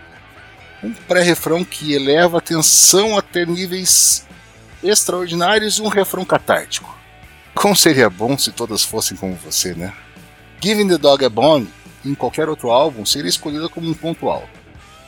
um 0.83 0.91
pré-refrão 0.93 1.63
que 1.63 1.93
eleva 1.93 2.39
a 2.39 2.41
tensão 2.41 3.17
até 3.17 3.45
níveis 3.45 4.25
extraordinários 4.83 5.77
e 5.77 5.81
um 5.81 5.87
refrão 5.87 6.25
catártico. 6.25 6.97
Como 7.53 7.75
seria 7.75 8.09
bom 8.09 8.37
se 8.37 8.51
todas 8.51 8.83
fossem 8.83 9.15
como 9.15 9.35
você, 9.35 9.73
né? 9.73 9.93
Giving 10.61 10.87
the 10.87 10.97
Dog 10.97 11.23
a 11.23 11.29
Bone, 11.29 11.67
em 12.03 12.15
qualquer 12.15 12.49
outro 12.49 12.71
álbum, 12.71 13.05
seria 13.05 13.29
escolhida 13.29 13.69
como 13.69 13.89
um 13.89 13.93
ponto 13.93 14.29
alto. 14.29 14.49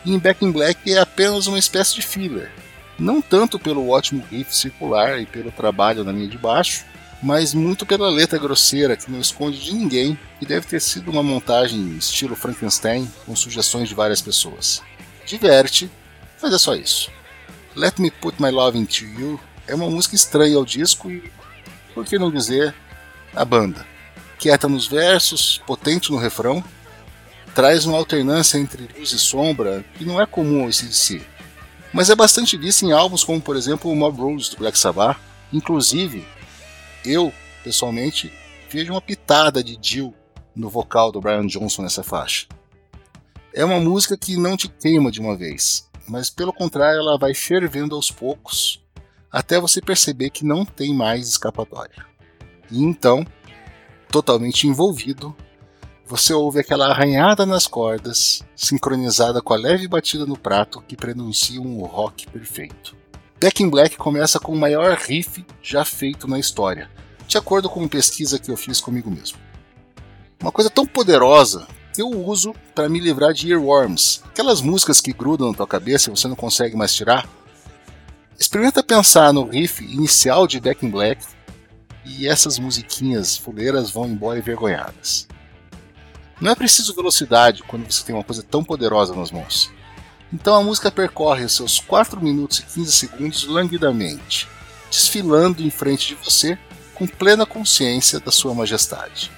E 0.05 0.13
em 0.13 0.19
Back 0.19 0.45
in 0.45 0.51
Black 0.51 0.91
é 0.91 0.99
apenas 0.99 1.47
uma 1.47 1.57
espécie 1.57 1.95
de 1.95 2.01
filler. 2.01 2.51
Não 2.99 3.21
tanto 3.21 3.57
pelo 3.57 3.89
ótimo 3.89 4.23
riff 4.29 4.55
circular 4.55 5.19
e 5.19 5.25
pelo 5.25 5.51
trabalho 5.51 6.03
na 6.03 6.11
linha 6.11 6.27
de 6.27 6.37
baixo, 6.37 6.85
mas 7.21 7.53
muito 7.53 7.85
pela 7.85 8.09
letra 8.09 8.37
grosseira 8.37 8.97
que 8.97 9.09
não 9.09 9.19
esconde 9.19 9.59
de 9.59 9.73
ninguém 9.73 10.19
e 10.41 10.45
deve 10.45 10.67
ter 10.67 10.81
sido 10.81 11.09
uma 11.09 11.23
montagem 11.23 11.95
estilo 11.97 12.35
Frankenstein 12.35 13.09
com 13.25 13.35
sugestões 13.35 13.87
de 13.87 13.95
várias 13.95 14.21
pessoas. 14.21 14.81
Diverte, 15.25 15.89
mas 16.41 16.53
é 16.53 16.57
só 16.57 16.75
isso. 16.75 17.11
Let 17.75 17.99
Me 17.99 18.11
Put 18.11 18.41
My 18.41 18.51
Love 18.51 18.77
Into 18.77 19.05
You 19.05 19.39
é 19.67 19.73
uma 19.73 19.89
música 19.89 20.15
estranha 20.15 20.57
ao 20.57 20.65
disco 20.65 21.09
e, 21.09 21.31
por 21.93 22.05
que 22.05 22.19
não 22.19 22.31
dizer, 22.31 22.73
a 23.35 23.43
banda. 23.43 23.85
Quieta 24.37 24.67
nos 24.67 24.87
versos, 24.87 25.61
potente 25.65 26.11
no 26.11 26.17
refrão, 26.17 26.63
traz 27.55 27.85
uma 27.85 27.97
alternância 27.97 28.57
entre 28.57 28.89
luz 28.97 29.11
e 29.11 29.19
sombra 29.19 29.85
que 29.97 30.05
não 30.05 30.21
é 30.21 30.25
comum 30.25 30.61
ao 30.61 30.67
ACDC, 30.67 31.21
mas 31.93 32.09
é 32.09 32.15
bastante 32.15 32.57
vista 32.57 32.85
em 32.85 32.91
álbuns 32.91 33.23
como, 33.23 33.39
por 33.39 33.55
exemplo, 33.55 33.91
o 33.91 33.95
Mob 33.95 34.19
Rules 34.19 34.49
do 34.49 34.57
Black 34.57 34.77
Sabbath. 34.77 35.17
Inclusive, 35.51 36.27
eu, 37.05 37.31
pessoalmente, 37.63 38.33
vejo 38.69 38.91
uma 38.91 39.01
pitada 39.01 39.63
de 39.63 39.77
Jill 39.79 40.13
no 40.55 40.69
vocal 40.69 41.11
do 41.11 41.21
Brian 41.21 41.45
Johnson 41.45 41.83
nessa 41.83 42.01
faixa. 42.01 42.47
É 43.55 43.63
uma 43.63 43.79
música 43.79 44.17
que 44.17 44.35
não 44.35 44.57
te 44.57 44.67
queima 44.67 45.11
de 45.11 45.21
uma 45.21 45.37
vez, 45.37 45.87
mas 46.07 46.27
pelo 46.27 46.51
contrário, 46.51 46.99
ela 46.99 47.19
vai 47.19 47.35
fervendo 47.35 47.93
aos 47.93 48.09
poucos 48.09 48.83
até 49.31 49.59
você 49.59 49.79
perceber 49.79 50.31
que 50.31 50.43
não 50.43 50.65
tem 50.65 50.91
mais 50.91 51.27
escapatória. 51.27 52.03
E 52.71 52.81
então, 52.81 53.23
totalmente 54.09 54.67
envolvido, 54.67 55.35
você 56.03 56.33
ouve 56.33 56.61
aquela 56.61 56.87
arranhada 56.87 57.45
nas 57.45 57.67
cordas, 57.67 58.43
sincronizada 58.55 59.39
com 59.39 59.53
a 59.53 59.57
leve 59.57 59.87
batida 59.87 60.25
no 60.25 60.37
prato 60.37 60.81
que 60.87 60.97
prenuncia 60.97 61.61
um 61.61 61.83
rock 61.85 62.27
perfeito. 62.31 62.97
Back 63.39 63.61
in 63.61 63.69
Black 63.69 63.97
começa 63.97 64.39
com 64.39 64.53
o 64.53 64.59
maior 64.59 64.97
riff 64.97 65.45
já 65.61 65.85
feito 65.85 66.27
na 66.27 66.39
história, 66.39 66.89
de 67.27 67.37
acordo 67.37 67.69
com 67.69 67.81
uma 67.81 67.89
pesquisa 67.89 68.39
que 68.39 68.49
eu 68.49 68.57
fiz 68.57 68.81
comigo 68.81 69.11
mesmo. 69.11 69.37
Uma 70.41 70.51
coisa 70.51 70.71
tão 70.71 70.87
poderosa 70.87 71.67
eu 72.01 72.09
uso 72.09 72.53
para 72.73 72.89
me 72.89 72.99
livrar 72.99 73.33
de 73.33 73.51
earworms, 73.51 74.21
aquelas 74.25 74.61
músicas 74.61 74.99
que 74.99 75.13
grudam 75.13 75.49
na 75.49 75.57
tua 75.57 75.67
cabeça 75.67 76.09
e 76.09 76.11
você 76.15 76.27
não 76.27 76.35
consegue 76.35 76.75
mais 76.75 76.93
tirar. 76.93 77.27
Experimenta 78.39 78.83
pensar 78.83 79.31
no 79.31 79.47
riff 79.47 79.83
inicial 79.83 80.47
de 80.47 80.59
Back 80.59 80.85
in 80.85 80.89
Black 80.89 81.23
e 82.05 82.27
essas 82.27 82.59
musiquinhas 82.59 83.37
fuleiras 83.37 83.89
vão 83.89 84.07
embora 84.07 84.39
envergonhadas. 84.39 85.27
Não 86.41 86.51
é 86.51 86.55
preciso 86.55 86.95
velocidade 86.95 87.63
quando 87.63 87.89
você 87.89 88.03
tem 88.03 88.15
uma 88.15 88.23
coisa 88.23 88.43
tão 88.43 88.63
poderosa 88.63 89.15
nas 89.15 89.31
mãos. 89.31 89.71
Então 90.31 90.55
a 90.55 90.63
música 90.63 90.91
percorre 90.91 91.45
os 91.45 91.55
seus 91.55 91.79
4 91.79 92.19
minutos 92.19 92.59
e 92.59 92.63
15 92.63 92.91
segundos 92.91 93.43
languidamente, 93.47 94.47
desfilando 94.89 95.61
em 95.61 95.69
frente 95.69 96.07
de 96.07 96.15
você 96.15 96.57
com 96.95 97.07
plena 97.07 97.45
consciência 97.45 98.19
da 98.19 98.31
sua 98.31 98.53
majestade. 98.53 99.31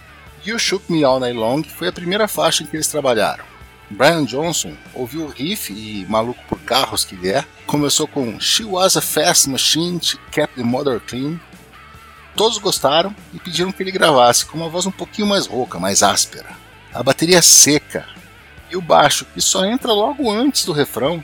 You 0.46 0.60
Shook 0.60 0.92
Me 0.92 1.04
All 1.04 1.20
Night 1.20 1.36
Long 1.36 1.64
foi 1.64 1.88
a 1.88 1.92
primeira 1.92 2.28
faixa 2.28 2.62
em 2.62 2.68
que 2.68 2.76
eles 2.76 2.88
trabalharam. 2.88 3.44
Brian 3.90 4.24
Johnson 4.26 4.74
ouviu 4.94 5.26
o 5.26 5.28
riff 5.28 5.74
e, 5.74 6.06
maluco 6.08 6.40
por 6.48 6.60
carros 6.60 7.04
que 7.04 7.16
ele 7.16 7.30
é, 7.30 7.44
começou 7.66 8.08
com 8.08 8.40
She 8.40 8.64
Was 8.64 8.96
a 8.96 9.02
Fast 9.02 9.50
Machine, 9.50 10.00
She 10.00 10.20
Kept 10.32 10.56
the 10.56 10.64
Mother 10.64 11.00
Clean. 11.00 11.40
Todos 12.36 12.60
gostaram 12.60 13.16
e 13.34 13.40
pediram 13.40 13.72
que 13.72 13.82
ele 13.82 13.92
gravasse 13.92 14.46
com 14.46 14.56
uma 14.56 14.70
voz 14.70 14.86
um 14.86 14.92
pouquinho 14.92 15.28
mais 15.28 15.48
rouca, 15.48 15.80
mais 15.80 16.04
áspera. 16.04 16.50
A 16.94 17.02
bateria 17.02 17.42
seca 17.42 18.06
e 18.70 18.78
o 18.78 18.82
baixo, 18.82 19.26
que 19.34 19.42
só 19.42 19.66
entra 19.66 19.94
logo 19.94 20.32
antes 20.32 20.64
do 20.64 20.74
refrão, 20.74 21.24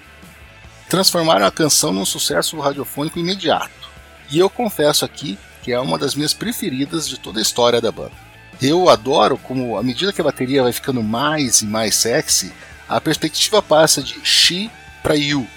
transformaram 0.89 1.45
a 1.45 1.51
canção 1.51 1.93
num 1.93 2.05
sucesso 2.05 2.60
radiofônico 2.60 3.19
imediato. 3.19 3.88
E 4.31 4.39
eu 4.39 4.49
confesso 4.49 5.05
aqui 5.05 5.38
que 5.62 5.71
é 5.71 5.79
uma 5.79 5.99
das 5.99 6.15
minhas 6.15 6.34
preferidas 6.34 7.07
de 7.07 7.19
toda 7.19 7.38
a 7.38 7.41
história 7.41 7.79
da 7.79 7.91
banda. 7.91 8.31
Eu 8.62 8.89
adoro 8.89 9.39
como, 9.39 9.76
à 9.76 9.82
medida 9.82 10.13
que 10.13 10.21
a 10.21 10.24
bateria 10.24 10.62
vai 10.62 10.71
ficando 10.71 11.02
mais 11.02 11.62
e 11.62 11.65
mais 11.65 11.95
sexy, 11.95 12.54
a 12.88 13.02
perspectiva 13.02 13.62
passa 13.62 14.04
de 14.04 14.24
she 14.24 14.69
para 15.02 15.15
you. 15.15 15.47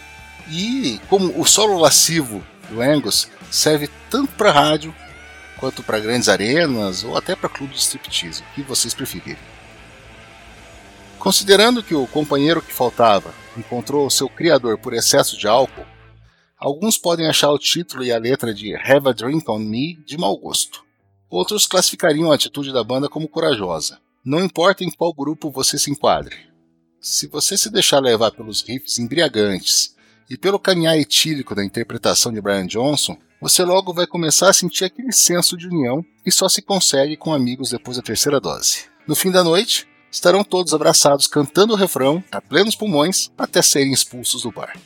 E 0.49 0.99
como 1.09 1.39
o 1.39 1.45
solo 1.45 1.79
lascivo 1.79 2.43
do 2.71 2.81
Angus 2.81 3.29
serve 3.51 3.91
tanto 4.09 4.33
para 4.33 4.51
rádio 4.51 4.95
quanto 5.59 5.83
para 5.83 6.01
grandes 6.01 6.29
arenas 6.29 7.05
ou 7.05 7.17
até 7.17 7.37
para 7.37 7.49
clubes 7.49 7.77
de 7.77 7.83
striptease, 7.83 8.43
o 8.43 8.55
que 8.55 8.63
vocês 8.63 8.95
preferirem. 8.95 9.39
Considerando 11.19 11.83
que 11.83 11.95
o 11.95 12.07
companheiro 12.07 12.61
que 12.61 12.73
faltava 12.73 13.35
encontrou 13.57 14.09
seu 14.11 14.29
criador 14.29 14.79
por 14.79 14.93
excesso 14.93 15.39
de 15.39 15.47
álcool, 15.47 15.87
alguns 16.59 16.99
podem 16.99 17.27
achar 17.27 17.51
o 17.51 17.59
título 17.59 18.05
e 18.05 18.13
a 18.13 18.19
letra 18.19 18.53
de 18.53 18.75
Have 18.77 19.09
a 19.09 19.13
Drink 19.13 19.51
on 19.51 19.59
Me 19.59 19.95
de 20.07 20.19
mau 20.19 20.37
gosto. 20.37 20.84
Outros 21.35 21.67
classificariam 21.67 22.31
a 22.31 22.37
atitude 22.37 22.73
da 22.73 22.85
banda 22.85 23.09
como 23.09 23.27
corajosa. 23.27 23.99
Não 24.25 24.39
importa 24.39 24.85
em 24.85 24.91
qual 24.93 25.13
grupo 25.13 25.51
você 25.51 25.77
se 25.77 25.91
enquadre. 25.91 26.37
Se 27.01 27.27
você 27.27 27.59
se 27.59 27.69
deixar 27.69 27.99
levar 27.99 28.31
pelos 28.31 28.63
riffs 28.63 29.01
embriagantes 29.01 29.97
e 30.31 30.37
pelo 30.37 30.61
caminhar 30.61 30.97
etílico 30.97 31.53
da 31.53 31.65
interpretação 31.65 32.33
de 32.33 32.41
Brian 32.41 32.69
Johnson, 32.69 33.19
você 33.41 33.65
logo 33.65 33.93
vai 33.93 34.07
começar 34.07 34.49
a 34.49 34.53
sentir 34.53 34.85
aquele 34.85 35.11
senso 35.11 35.57
de 35.57 35.67
união 35.67 36.05
que 36.23 36.31
só 36.31 36.49
se 36.49 36.63
consegue 36.63 37.17
com 37.17 37.35
amigos 37.35 37.71
depois 37.71 37.97
da 37.97 38.03
terceira 38.05 38.39
dose. 38.39 38.85
No 39.05 39.17
fim 39.17 39.33
da 39.33 39.43
noite, 39.43 39.89
estarão 40.13 40.45
todos 40.45 40.73
abraçados 40.73 41.27
cantando 41.27 41.73
o 41.73 41.77
refrão 41.77 42.23
a 42.31 42.41
plenos 42.41 42.77
pulmões 42.77 43.33
até 43.37 43.61
serem 43.61 43.93
expulsos 43.93 44.43
do 44.43 44.53
bar. 44.53 44.79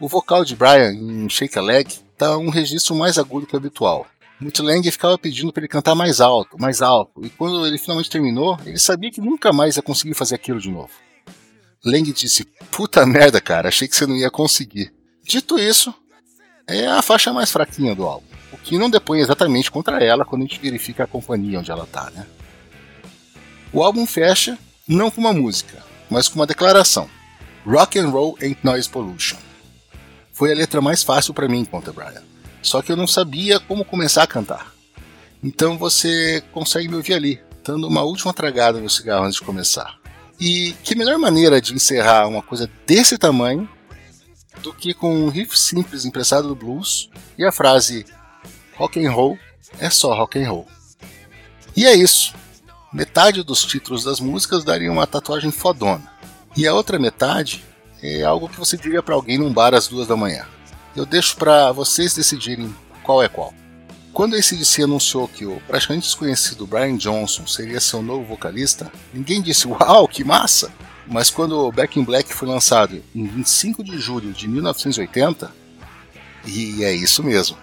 O 0.00 0.08
vocal 0.08 0.42
de 0.42 0.56
Brian 0.56 0.94
em 0.94 1.28
Shake 1.28 1.58
a 1.58 1.60
Leg 1.60 1.86
está 2.14 2.38
um 2.38 2.48
registro 2.48 2.94
mais 2.94 3.18
agudo 3.18 3.46
que 3.46 3.54
o 3.54 3.58
habitual. 3.58 4.06
Mutleng 4.40 4.82
ficava 4.90 5.16
pedindo 5.16 5.52
para 5.52 5.62
ele 5.62 5.68
cantar 5.68 5.94
mais 5.94 6.20
alto, 6.20 6.58
mais 6.60 6.82
alto, 6.82 7.24
e 7.24 7.30
quando 7.30 7.66
ele 7.66 7.78
finalmente 7.78 8.10
terminou, 8.10 8.58
ele 8.66 8.78
sabia 8.78 9.10
que 9.10 9.20
nunca 9.20 9.52
mais 9.52 9.76
ia 9.76 9.82
conseguir 9.82 10.14
fazer 10.14 10.34
aquilo 10.34 10.60
de 10.60 10.70
novo. 10.70 10.90
Lang 11.84 12.12
disse: 12.12 12.44
Puta 12.70 13.06
merda, 13.06 13.40
cara, 13.40 13.68
achei 13.68 13.88
que 13.88 13.96
você 13.96 14.06
não 14.06 14.16
ia 14.16 14.30
conseguir. 14.30 14.92
Dito 15.24 15.58
isso, 15.58 15.94
é 16.66 16.86
a 16.86 17.00
faixa 17.00 17.32
mais 17.32 17.50
fraquinha 17.50 17.94
do 17.94 18.04
álbum, 18.04 18.26
o 18.52 18.58
que 18.58 18.76
não 18.76 18.90
depõe 18.90 19.20
exatamente 19.20 19.70
contra 19.70 20.02
ela 20.04 20.24
quando 20.24 20.42
a 20.42 20.46
gente 20.46 20.60
verifica 20.60 21.04
a 21.04 21.06
companhia 21.06 21.58
onde 21.58 21.70
ela 21.70 21.86
tá, 21.86 22.10
né? 22.10 22.26
O 23.72 23.82
álbum 23.82 24.06
fecha 24.06 24.58
não 24.86 25.10
com 25.10 25.20
uma 25.20 25.32
música, 25.32 25.82
mas 26.10 26.28
com 26.28 26.38
uma 26.38 26.46
declaração: 26.46 27.08
Rock 27.64 27.98
and 27.98 28.08
Roll 28.08 28.36
ain't 28.42 28.58
noise 28.62 28.88
pollution. 28.88 29.38
Foi 30.32 30.52
a 30.52 30.54
letra 30.54 30.82
mais 30.82 31.02
fácil 31.02 31.32
para 31.32 31.48
mim, 31.48 31.64
conta 31.64 31.92
Brian. 31.92 32.22
Só 32.66 32.82
que 32.82 32.90
eu 32.90 32.96
não 32.96 33.06
sabia 33.06 33.60
como 33.60 33.84
começar 33.84 34.24
a 34.24 34.26
cantar. 34.26 34.74
Então 35.42 35.78
você 35.78 36.42
consegue 36.52 36.88
me 36.88 36.96
ouvir 36.96 37.14
ali, 37.14 37.40
dando 37.64 37.86
uma 37.86 38.02
última 38.02 38.34
tragada 38.34 38.80
no 38.80 38.90
cigarro 38.90 39.24
antes 39.24 39.38
de 39.38 39.44
começar. 39.44 39.96
E 40.40 40.74
que 40.82 40.96
melhor 40.96 41.16
maneira 41.16 41.60
de 41.60 41.72
encerrar 41.72 42.26
uma 42.26 42.42
coisa 42.42 42.68
desse 42.84 43.16
tamanho 43.16 43.68
do 44.62 44.72
que 44.72 44.92
com 44.92 45.14
um 45.14 45.28
riff 45.28 45.56
simples 45.56 46.04
emprestado 46.04 46.48
do 46.48 46.56
blues 46.56 47.08
e 47.38 47.44
a 47.44 47.52
frase 47.52 48.04
rock 48.74 49.04
and 49.04 49.12
roll 49.12 49.38
é 49.78 49.88
só 49.88 50.12
rock 50.12 50.36
and 50.36 50.50
roll. 50.50 50.66
E 51.76 51.86
é 51.86 51.94
isso. 51.94 52.34
Metade 52.92 53.44
dos 53.44 53.64
títulos 53.64 54.02
das 54.02 54.18
músicas 54.18 54.64
daria 54.64 54.90
uma 54.90 55.06
tatuagem 55.06 55.52
fodona. 55.52 56.10
E 56.56 56.66
a 56.66 56.74
outra 56.74 56.98
metade 56.98 57.64
é 58.02 58.24
algo 58.24 58.48
que 58.48 58.58
você 58.58 58.76
diria 58.76 59.04
para 59.04 59.14
alguém 59.14 59.38
num 59.38 59.52
bar 59.52 59.72
às 59.72 59.86
duas 59.86 60.08
da 60.08 60.16
manhã. 60.16 60.46
Eu 60.96 61.04
deixo 61.04 61.36
para 61.36 61.70
vocês 61.72 62.14
decidirem 62.14 62.74
qual 63.02 63.22
é 63.22 63.28
qual. 63.28 63.52
Quando 64.14 64.34
a 64.34 64.38
ACDC 64.38 64.84
anunciou 64.84 65.28
que 65.28 65.44
o 65.44 65.60
praticamente 65.66 66.06
desconhecido 66.06 66.66
Brian 66.66 66.96
Johnson 66.96 67.46
seria 67.46 67.78
seu 67.82 68.00
novo 68.00 68.24
vocalista, 68.24 68.90
ninguém 69.12 69.42
disse 69.42 69.68
uau, 69.68 70.08
que 70.08 70.24
massa! 70.24 70.72
Mas 71.06 71.28
quando 71.28 71.52
o 71.52 71.70
Back 71.70 72.00
in 72.00 72.02
Black 72.02 72.32
foi 72.32 72.48
lançado 72.48 73.02
em 73.14 73.26
25 73.26 73.84
de 73.84 73.98
julho 73.98 74.32
de 74.32 74.48
1980, 74.48 75.52
e 76.46 76.82
é 76.82 76.94
isso 76.94 77.22
mesmo, 77.22 77.58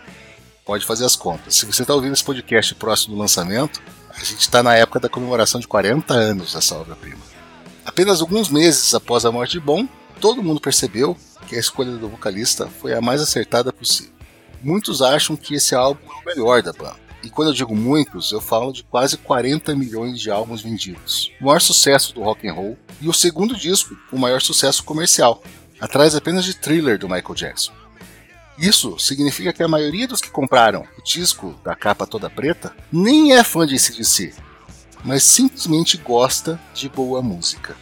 pode 0.63 0.85
fazer 0.85 1.03
as 1.03 1.15
contas. 1.15 1.55
Se 1.55 1.65
você 1.65 1.81
está 1.81 1.95
ouvindo 1.95 2.13
esse 2.13 2.23
podcast 2.23 2.75
próximo 2.75 3.15
do 3.15 3.19
lançamento, 3.19 3.81
a 4.11 4.19
gente 4.19 4.41
está 4.41 4.61
na 4.61 4.75
época 4.75 4.99
da 4.99 5.09
comemoração 5.09 5.59
de 5.59 5.67
40 5.67 6.13
anos 6.13 6.53
dessa 6.53 6.75
obra-prima. 6.75 7.21
Apenas 7.83 8.21
alguns 8.21 8.47
meses 8.47 8.93
após 8.93 9.25
a 9.25 9.31
morte 9.31 9.53
de 9.53 9.59
Bon, 9.59 9.87
todo 10.21 10.43
mundo 10.43 10.61
percebeu 10.61 11.17
que 11.43 11.55
a 11.55 11.59
escolha 11.59 11.91
do 11.91 12.09
vocalista 12.09 12.67
foi 12.67 12.93
a 12.93 13.01
mais 13.01 13.21
acertada 13.21 13.71
possível. 13.71 14.13
Muitos 14.61 15.01
acham 15.01 15.35
que 15.35 15.55
esse 15.55 15.75
álbum 15.75 16.01
é 16.09 16.21
o 16.21 16.25
melhor 16.25 16.61
da 16.61 16.71
banda. 16.71 17.03
E 17.23 17.29
quando 17.29 17.49
eu 17.49 17.53
digo 17.53 17.75
muitos, 17.75 18.31
eu 18.31 18.41
falo 18.41 18.73
de 18.73 18.83
quase 18.83 19.17
40 19.17 19.75
milhões 19.75 20.19
de 20.19 20.29
álbuns 20.29 20.61
vendidos. 20.61 21.31
O 21.39 21.45
maior 21.45 21.61
sucesso 21.61 22.13
do 22.13 22.21
rock 22.21 22.47
and 22.47 22.53
roll 22.53 22.77
e 22.99 23.07
o 23.07 23.13
segundo 23.13 23.55
disco, 23.55 23.95
o 24.11 24.17
maior 24.17 24.41
sucesso 24.41 24.83
comercial, 24.83 25.41
atrás 25.79 26.15
apenas 26.15 26.43
de 26.43 26.53
Thriller 26.53 26.97
do 26.97 27.07
Michael 27.07 27.35
Jackson. 27.35 27.71
Isso 28.57 28.99
significa 28.99 29.51
que 29.51 29.63
a 29.63 29.67
maioria 29.67 30.07
dos 30.07 30.21
que 30.21 30.29
compraram 30.29 30.85
o 30.97 31.03
disco 31.03 31.55
da 31.63 31.75
capa 31.75 32.05
toda 32.05 32.29
preta 32.29 32.75
nem 32.91 33.33
é 33.33 33.43
fã 33.43 33.65
de 33.65 33.75
ACDC, 33.75 34.33
mas 35.03 35.23
simplesmente 35.23 35.97
gosta 35.97 36.59
de 36.73 36.87
boa 36.87 37.21
música. 37.21 37.75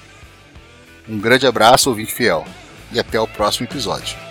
Um 1.08 1.20
grande 1.20 1.46
abraço, 1.46 1.90
ouvinte 1.90 2.14
fiel, 2.14 2.46
e 2.92 3.00
até 3.00 3.20
o 3.20 3.28
próximo 3.28 3.68
episódio. 3.68 4.23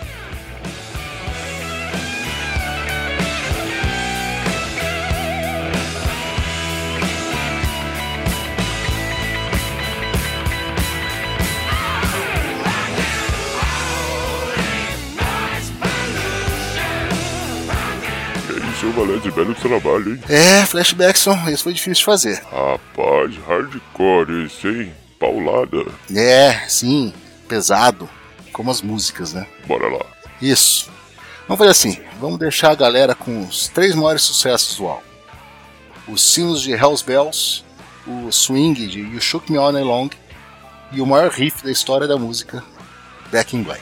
É 18.93 19.05
isso, 19.05 19.05
Valese, 19.05 19.31
belo 19.31 19.55
trabalho, 19.55 20.13
hein? 20.13 20.23
É, 20.29 20.65
Flashbackson, 20.65 21.49
esse 21.49 21.63
foi 21.63 21.73
difícil 21.73 21.95
de 21.95 22.05
fazer. 22.05 22.43
Rapaz, 22.51 23.35
hardcore 23.47 24.45
esse, 24.45 24.67
hein? 24.67 24.93
Paulada. 25.19 25.85
É, 26.15 26.67
sim, 26.67 27.13
pesado, 27.47 28.09
como 28.51 28.69
as 28.69 28.81
músicas, 28.81 29.33
né? 29.33 29.47
Bora 29.65 29.87
lá. 29.87 30.05
Isso. 30.41 30.91
Vamos 31.47 31.57
fazer 31.57 31.71
assim, 31.71 32.01
vamos 32.19 32.39
deixar 32.39 32.71
a 32.71 32.75
galera 32.75 33.15
com 33.15 33.41
os 33.41 33.67
três 33.67 33.95
maiores 33.95 34.21
sucessos 34.21 34.77
do 34.77 34.87
álbum. 34.87 35.03
Os 36.07 36.21
sinos 36.21 36.61
de 36.61 36.71
Hell's 36.71 37.01
Bells, 37.01 37.63
o 38.05 38.31
swing 38.31 38.87
de 38.87 38.99
You 38.99 39.21
Shook 39.21 39.51
Me 39.51 39.57
All 39.57 39.71
Night 39.71 39.87
Long 39.87 40.09
e 40.91 41.01
o 41.01 41.05
maior 41.05 41.31
riff 41.31 41.63
da 41.63 41.71
história 41.71 42.07
da 42.07 42.17
música, 42.17 42.63
Back 43.31 43.55
in 43.55 43.63
Black. 43.63 43.81